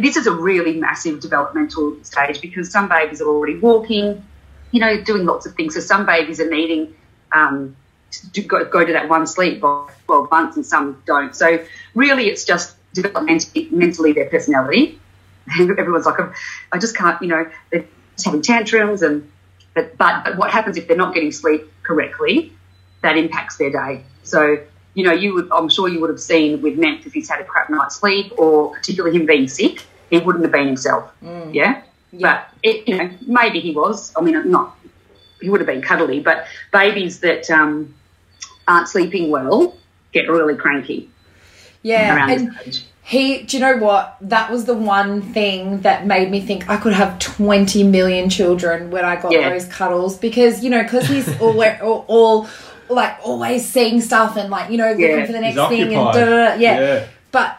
This 0.00 0.16
is 0.16 0.28
a 0.28 0.32
really 0.32 0.78
massive 0.78 1.20
developmental 1.20 1.96
stage 2.04 2.40
because 2.40 2.70
some 2.70 2.88
babies 2.88 3.20
are 3.20 3.26
already 3.26 3.58
walking, 3.58 4.24
you 4.70 4.80
know, 4.80 5.02
doing 5.02 5.26
lots 5.26 5.44
of 5.44 5.54
things. 5.54 5.74
So 5.74 5.80
some 5.80 6.06
babies 6.06 6.38
are 6.38 6.48
needing 6.48 6.94
um, 7.32 7.76
go, 8.46 8.64
go 8.64 8.84
to 8.84 8.92
that 8.92 9.08
one 9.08 9.26
sleep 9.26 9.60
by 9.60 9.88
12 10.06 10.30
months 10.30 10.56
and 10.56 10.66
some 10.66 11.02
don't. 11.06 11.34
So 11.34 11.64
really 11.94 12.28
it's 12.28 12.44
just 12.44 12.76
developmentally 12.94 13.70
mentally 13.72 14.12
their 14.12 14.28
personality. 14.28 14.98
Everyone's 15.60 16.06
like, 16.06 16.20
I 16.72 16.78
just 16.78 16.96
can't, 16.96 17.20
you 17.20 17.28
know, 17.28 17.50
they're 17.70 17.84
just 18.14 18.26
having 18.26 18.42
tantrums 18.42 19.02
and 19.02 19.28
but, 19.74 19.96
but 19.96 20.24
but 20.24 20.36
what 20.36 20.50
happens 20.50 20.76
if 20.76 20.86
they're 20.86 20.96
not 20.96 21.14
getting 21.14 21.32
sleep 21.32 21.70
correctly? 21.82 22.52
That 23.02 23.16
impacts 23.16 23.56
their 23.56 23.70
day. 23.70 24.04
So 24.22 24.58
you 24.94 25.04
know, 25.04 25.12
you 25.12 25.34
would 25.34 25.48
I'm 25.50 25.68
sure 25.68 25.88
you 25.88 26.00
would 26.00 26.10
have 26.10 26.20
seen 26.20 26.60
with 26.60 26.78
Memphis 26.78 27.06
if 27.06 27.12
he's 27.14 27.28
had 27.28 27.40
a 27.40 27.44
crap 27.44 27.70
night's 27.70 27.96
sleep 27.96 28.32
or 28.36 28.72
particularly 28.72 29.16
him 29.16 29.26
being 29.26 29.48
sick, 29.48 29.84
he 30.10 30.18
wouldn't 30.18 30.44
have 30.44 30.52
been 30.52 30.66
himself. 30.66 31.10
Yeah? 31.22 31.82
Yeah. 32.12 32.20
But 32.20 32.48
it, 32.62 32.86
you 32.86 32.98
know, 32.98 33.10
maybe 33.26 33.60
he 33.60 33.72
was. 33.72 34.12
I 34.14 34.20
mean, 34.20 34.50
not 34.50 34.76
he 35.40 35.48
would 35.48 35.60
have 35.60 35.66
been 35.66 35.82
cuddly, 35.82 36.20
but 36.20 36.46
babies 36.72 37.20
that 37.20 37.50
um, 37.50 37.94
aren't 38.68 38.88
sleeping 38.88 39.30
well 39.30 39.76
get 40.12 40.28
really 40.28 40.54
cranky 40.56 41.08
Yeah. 41.82 42.28
And 42.28 42.82
he, 43.04 43.42
do 43.42 43.56
you 43.56 43.60
know 43.60 43.76
what? 43.78 44.16
That 44.20 44.50
was 44.52 44.64
the 44.66 44.74
one 44.74 45.22
thing 45.32 45.80
that 45.80 46.06
made 46.06 46.30
me 46.30 46.40
think 46.40 46.70
I 46.70 46.76
could 46.76 46.92
have 46.92 47.18
20 47.18 47.82
million 47.82 48.30
children 48.30 48.90
when 48.92 49.04
I 49.04 49.20
got 49.20 49.32
Yeah. 49.32 49.50
those 49.50 49.64
cuddles 49.66 50.16
because, 50.16 50.62
you 50.62 50.70
know, 50.70 50.82
because 50.84 51.08
he's 51.08 51.28
all, 51.40 51.60
all, 51.82 52.04
all 52.06 52.48
like 52.88 53.16
always 53.24 53.68
seeing 53.68 54.00
stuff 54.00 54.36
and 54.36 54.50
like, 54.50 54.70
you 54.70 54.76
know, 54.76 54.90
looking 54.90 55.04
Yeah. 55.18 55.26
for 55.26 55.32
the 55.32 55.40
next 55.40 55.56
thing 55.68 55.82
and 55.82 55.94
occupied. 55.96 56.14
da, 56.14 56.30
da, 56.30 56.54
da. 56.54 56.60
Yeah. 56.60 56.80
Yeah. 56.80 57.06
But 57.32 57.56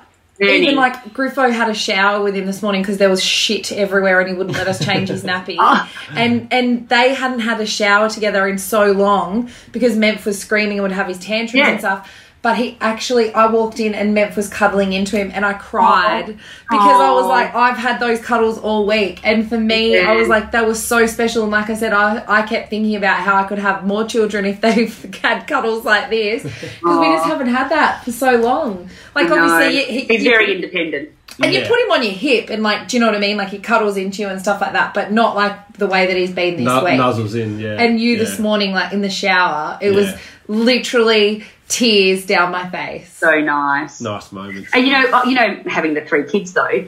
Even 0.49 0.75
like 0.75 0.95
Griffo 1.13 1.51
had 1.51 1.69
a 1.69 1.73
shower 1.73 2.23
with 2.23 2.36
him 2.36 2.45
this 2.45 2.62
morning 2.62 2.82
because 2.82 2.97
there 2.97 3.10
was 3.10 3.23
shit 3.23 3.71
everywhere 3.71 4.19
and 4.19 4.29
he 4.29 4.36
wouldn't 4.36 4.56
let 4.58 4.67
us 4.67 4.84
change 4.84 5.10
his 5.10 5.23
nappy. 5.23 5.56
Ah. 5.60 5.89
And 6.15 6.47
and 6.51 6.89
they 6.89 7.13
hadn't 7.13 7.39
had 7.39 7.60
a 7.62 7.65
shower 7.65 8.10
together 8.10 8.47
in 8.47 8.58
so 8.58 8.91
long 8.91 9.49
because 9.71 9.95
Memph 9.95 10.25
was 10.25 10.39
screaming 10.39 10.73
and 10.79 10.82
would 10.84 10.91
have 10.91 11.08
his 11.08 11.19
tantrums 11.19 11.53
Yeah. 11.53 11.69
and 11.71 11.79
stuff. 11.79 12.12
But 12.43 12.58
he 12.58 12.77
actually, 12.82 13.34
I 13.34 13.47
walked 13.47 13.79
in 13.79 13.95
and 13.95 14.13
Memph 14.15 14.36
was 14.36 14.49
cuddling 14.49 14.91
into 14.91 15.15
him, 15.17 15.32
and 15.34 15.45
I 15.45 15.53
cried 15.53 16.25
because 16.27 16.99
I 17.01 17.10
was 17.13 17.25
like, 17.25 17.56
I've 17.56 17.77
had 17.77 18.01
those 18.01 18.19
cuddles 18.19 18.58
all 18.60 18.86
week, 18.86 19.21
and 19.23 19.47
for 19.47 19.58
me, 19.58 19.97
I 19.97 20.15
was 20.17 20.27
like, 20.27 20.51
that 20.51 20.67
was 20.67 20.84
so 20.84 21.06
special. 21.06 21.43
And 21.43 21.51
like 21.53 21.69
I 21.69 21.73
said, 21.75 21.93
I 21.93 22.21
I 22.27 22.41
kept 22.41 22.69
thinking 22.69 22.97
about 22.97 23.17
how 23.21 23.36
I 23.38 23.43
could 23.47 23.60
have 23.60 23.86
more 23.88 24.03
children 24.06 24.43
if 24.45 24.60
they've 24.60 25.15
had 25.23 25.47
cuddles 25.47 25.86
like 25.86 26.10
this. 26.10 26.43
Because 26.43 26.99
we 26.99 27.06
just 27.15 27.25
haven't 27.25 27.47
had 27.47 27.69
that 27.69 28.03
for 28.03 28.12
so 28.12 28.36
long. 28.36 28.89
Like 29.15 29.32
obviously, 29.32 29.86
he, 29.86 30.01
he's 30.06 30.23
you- 30.25 30.29
very 30.32 30.53
independent. 30.53 31.10
And 31.41 31.51
you 31.53 31.62
put 31.62 31.79
him 31.79 31.91
on 31.91 32.03
your 32.03 32.13
hip, 32.13 32.49
and 32.49 32.62
like, 32.62 32.88
do 32.88 32.95
you 32.97 33.01
know 33.01 33.07
what 33.07 33.15
I 33.15 33.19
mean? 33.19 33.38
Like 33.38 33.49
he 33.49 33.57
cuddles 33.59 33.97
into 33.97 34.21
you 34.21 34.27
and 34.29 34.39
stuff 34.39 34.62
like 34.62 34.73
that, 34.73 34.93
but 34.93 35.12
not 35.12 35.36
like 35.36 35.73
the 35.77 35.88
way 35.88 36.05
that 36.05 36.15
he's 36.15 36.31
been 36.31 36.57
this 36.57 36.65
Nu- 36.65 36.83
week. 36.83 36.99
nuzzles 36.99 37.33
in, 37.39 37.59
yeah. 37.59 37.75
And 37.81 37.99
you 37.99 38.17
this 38.17 38.38
morning, 38.39 38.71
like 38.71 38.93
in 38.93 39.01
the 39.01 39.09
shower, 39.09 39.77
it 39.81 39.91
was 39.91 40.13
literally 40.47 41.43
tears 41.67 42.25
down 42.25 42.51
my 42.51 42.69
face. 42.69 43.12
So 43.13 43.39
nice. 43.41 43.99
Nice 44.01 44.31
moments. 44.31 44.69
And 44.73 44.86
you 44.86 44.91
know, 44.93 45.05
uh, 45.12 45.23
you 45.25 45.36
know, 45.36 45.63
having 45.67 45.93
the 45.93 46.01
three 46.01 46.25
kids 46.29 46.53
though, 46.53 46.86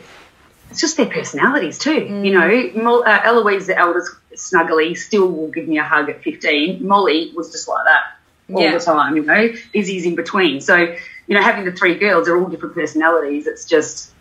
it's 0.70 0.82
just 0.82 0.98
their 0.98 1.06
personalities 1.08 1.78
too. 1.80 2.02
Mm. 2.02 2.26
You 2.26 2.34
know, 2.34 2.84
Mol- 2.84 3.04
uh, 3.06 3.20
Eloise, 3.24 3.68
the 3.68 3.78
eldest, 3.78 4.12
snuggly, 4.36 4.98
still 4.98 5.28
will 5.32 5.48
give 5.50 5.68
me 5.68 5.78
a 5.80 5.84
hug 5.84 6.10
at 6.10 6.22
fifteen. 6.24 6.86
Molly 6.88 7.32
was 7.36 7.52
just 7.52 7.68
like 7.68 7.86
that 7.86 8.04
all 8.54 8.62
Yeah. 8.62 8.78
the 8.78 8.84
time. 8.84 9.16
You 9.16 9.24
know, 9.24 9.50
Izzy's 9.74 10.06
in 10.06 10.16
between. 10.16 10.62
So 10.62 10.96
you 11.28 11.34
know, 11.36 11.42
having 11.42 11.66
the 11.66 11.72
three 11.72 11.96
girls, 11.96 12.28
they're 12.28 12.38
all 12.38 12.48
different 12.50 12.76
personalities. 12.76 13.48
It's 13.48 13.66
just 13.66 14.12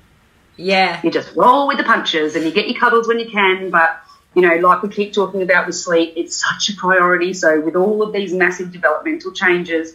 Yeah. 0.56 1.00
you 1.02 1.10
just 1.10 1.34
roll 1.34 1.66
with 1.66 1.78
the 1.78 1.84
punches 1.84 2.36
and 2.36 2.44
you 2.44 2.50
get 2.52 2.68
your 2.68 2.78
cuddles 2.78 3.08
when 3.08 3.18
you 3.18 3.30
can. 3.30 3.70
But, 3.70 4.00
you 4.34 4.42
know, 4.42 4.54
like 4.56 4.82
we 4.82 4.88
keep 4.88 5.12
talking 5.12 5.42
about 5.42 5.66
with 5.66 5.76
sleep, 5.76 6.14
it's 6.16 6.36
such 6.36 6.74
a 6.74 6.76
priority. 6.78 7.32
So, 7.34 7.60
with 7.60 7.76
all 7.76 8.02
of 8.02 8.12
these 8.12 8.32
massive 8.32 8.72
developmental 8.72 9.32
changes, 9.32 9.94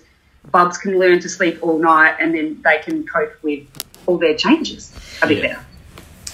bubs 0.52 0.78
can 0.78 0.98
learn 1.00 1.20
to 1.22 1.30
sleep 1.30 1.60
all 1.62 1.80
night 1.80 2.16
and 2.20 2.34
then 2.34 2.62
they 2.64 2.80
can 2.80 3.06
cope 3.06 3.34
with 3.44 3.66
all 4.06 4.18
their 4.18 4.36
changes 4.36 4.94
a 5.22 5.28
bit 5.28 5.38
Yeah. 5.38 5.48
better. 5.48 5.66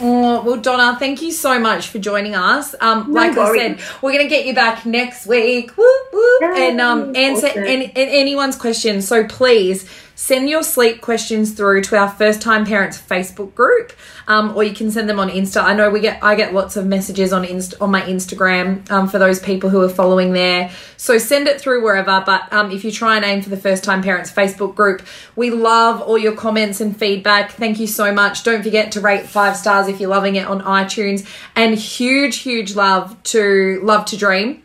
Oh, 0.01 0.41
well, 0.43 0.57
Donna, 0.57 0.97
thank 0.99 1.21
you 1.21 1.31
so 1.31 1.57
much 1.57 1.87
for 1.87 1.99
joining 1.99 2.35
us. 2.35 2.75
Um, 2.81 3.05
No 3.07 3.13
like 3.13 3.37
I 3.37 3.57
said, 3.57 3.79
we're 4.01 4.11
going 4.11 4.25
to 4.25 4.29
get 4.29 4.45
you 4.45 4.53
back 4.53 4.85
next 4.85 5.25
week. 5.25 5.71
Whoop, 5.77 6.07
whoop, 6.11 6.41
Yay, 6.41 6.69
and 6.71 6.81
um, 6.81 7.15
answer 7.15 7.47
awesome. 7.47 7.63
any, 7.63 7.91
anyone's 7.95 8.57
questions. 8.57 9.07
So 9.07 9.23
please 9.25 9.89
send 10.15 10.49
your 10.49 10.63
sleep 10.63 11.01
questions 11.01 11.53
through 11.53 11.83
to 11.83 11.97
our 11.97 12.09
first 12.09 12.41
time 12.41 12.65
parents 12.65 12.99
Facebook 12.99 13.53
group, 13.53 13.93
um, 14.27 14.55
or 14.55 14.63
you 14.63 14.73
can 14.73 14.89
send 14.89 15.07
them 15.07 15.19
on 15.19 15.29
Insta. 15.29 15.63
I 15.63 15.73
know 15.73 15.89
we 15.89 15.99
get 15.99 16.23
I 16.23 16.35
get 16.35 16.53
lots 16.53 16.77
of 16.77 16.85
messages 16.85 17.31
on 17.31 17.45
Inst- 17.45 17.79
on 17.81 17.91
my 17.91 18.01
Instagram 18.01 18.89
um, 18.89 19.07
for 19.07 19.19
those 19.19 19.39
people 19.39 19.69
who 19.69 19.81
are 19.81 19.89
following 19.89 20.33
there. 20.33 20.71
So 20.97 21.17
send 21.17 21.47
it 21.47 21.59
through 21.61 21.83
wherever. 21.83 22.23
But 22.25 22.51
um, 22.51 22.71
if 22.71 22.83
you 22.83 22.91
try 22.91 23.17
and 23.17 23.25
aim 23.25 23.41
for 23.41 23.49
the 23.49 23.57
first 23.57 23.83
time 23.83 24.01
parents 24.01 24.31
Facebook 24.31 24.75
group, 24.75 25.05
we 25.35 25.51
love 25.51 26.01
all 26.01 26.17
your 26.17 26.35
comments 26.35 26.81
and 26.81 26.97
feedback. 26.97 27.51
Thank 27.51 27.79
you 27.79 27.87
so 27.87 28.13
much. 28.13 28.43
Don't 28.43 28.63
forget 28.63 28.93
to 28.93 29.01
rate 29.01 29.27
five 29.27 29.57
stars 29.57 29.87
if 29.87 29.99
you're 29.99 30.09
loving 30.09 30.35
it 30.35 30.47
on 30.47 30.61
iTunes, 30.61 31.27
and 31.55 31.75
huge 31.75 32.37
huge 32.37 32.75
love 32.75 33.21
to 33.23 33.79
Love 33.83 34.05
to 34.05 34.17
Dream 34.17 34.63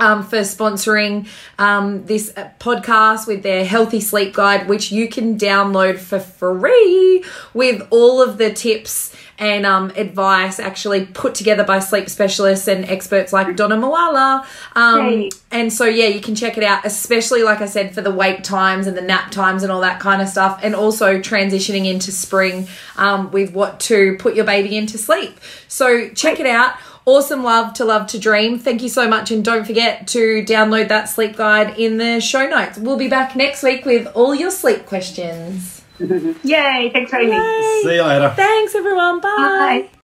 um, 0.00 0.22
for 0.24 0.38
sponsoring 0.38 1.28
um, 1.58 2.04
this 2.06 2.32
podcast 2.58 3.26
with 3.26 3.42
their 3.42 3.64
healthy 3.64 4.00
sleep 4.00 4.34
guide, 4.34 4.68
which 4.68 4.90
you 4.90 5.08
can 5.08 5.38
download 5.38 5.98
for 5.98 6.18
free 6.18 7.24
with 7.54 7.86
all 7.90 8.22
of 8.22 8.38
the 8.38 8.52
tips 8.52 9.14
and 9.40 9.64
um, 9.64 9.90
advice 9.96 10.60
actually 10.60 11.06
put 11.06 11.34
together 11.34 11.64
by 11.64 11.78
sleep 11.78 12.10
specialists 12.10 12.68
and 12.68 12.84
experts 12.84 13.32
like 13.32 13.56
Donna 13.56 13.76
Malala. 13.76 14.44
Um, 14.76 15.30
and 15.50 15.72
so, 15.72 15.86
yeah, 15.86 16.08
you 16.08 16.20
can 16.20 16.34
check 16.34 16.58
it 16.58 16.62
out, 16.62 16.84
especially, 16.84 17.42
like 17.42 17.62
I 17.62 17.66
said, 17.66 17.94
for 17.94 18.02
the 18.02 18.10
wake 18.10 18.42
times 18.42 18.86
and 18.86 18.94
the 18.94 19.00
nap 19.00 19.30
times 19.30 19.62
and 19.62 19.72
all 19.72 19.80
that 19.80 19.98
kind 19.98 20.20
of 20.20 20.28
stuff. 20.28 20.60
And 20.62 20.74
also 20.74 21.18
transitioning 21.18 21.90
into 21.90 22.12
spring 22.12 22.68
um, 22.96 23.30
with 23.30 23.54
what 23.54 23.80
to 23.80 24.16
put 24.18 24.34
your 24.34 24.44
baby 24.44 24.76
into 24.76 24.98
sleep. 24.98 25.40
So, 25.68 26.10
check 26.10 26.38
it 26.38 26.46
out. 26.46 26.74
Awesome 27.10 27.42
love 27.42 27.74
to 27.74 27.84
love 27.84 28.06
to 28.06 28.20
dream. 28.20 28.56
Thank 28.56 28.82
you 28.82 28.88
so 28.88 29.08
much. 29.08 29.32
And 29.32 29.44
don't 29.44 29.66
forget 29.66 30.06
to 30.08 30.44
download 30.44 30.86
that 30.90 31.08
sleep 31.08 31.34
guide 31.34 31.76
in 31.76 31.96
the 31.96 32.20
show 32.20 32.48
notes. 32.48 32.78
We'll 32.78 32.96
be 32.96 33.08
back 33.08 33.34
next 33.34 33.64
week 33.64 33.84
with 33.84 34.06
all 34.14 34.32
your 34.32 34.52
sleep 34.52 34.86
questions. 34.86 35.82
Yay! 35.98 36.90
Thanks 36.92 37.10
for 37.10 37.16
having 37.16 37.30
me. 37.30 37.36
Yay. 37.36 37.80
See 37.82 37.94
you 37.96 38.04
later. 38.04 38.32
Thanks, 38.36 38.76
everyone. 38.76 39.20
Bye. 39.20 39.28
Bye. 39.36 39.88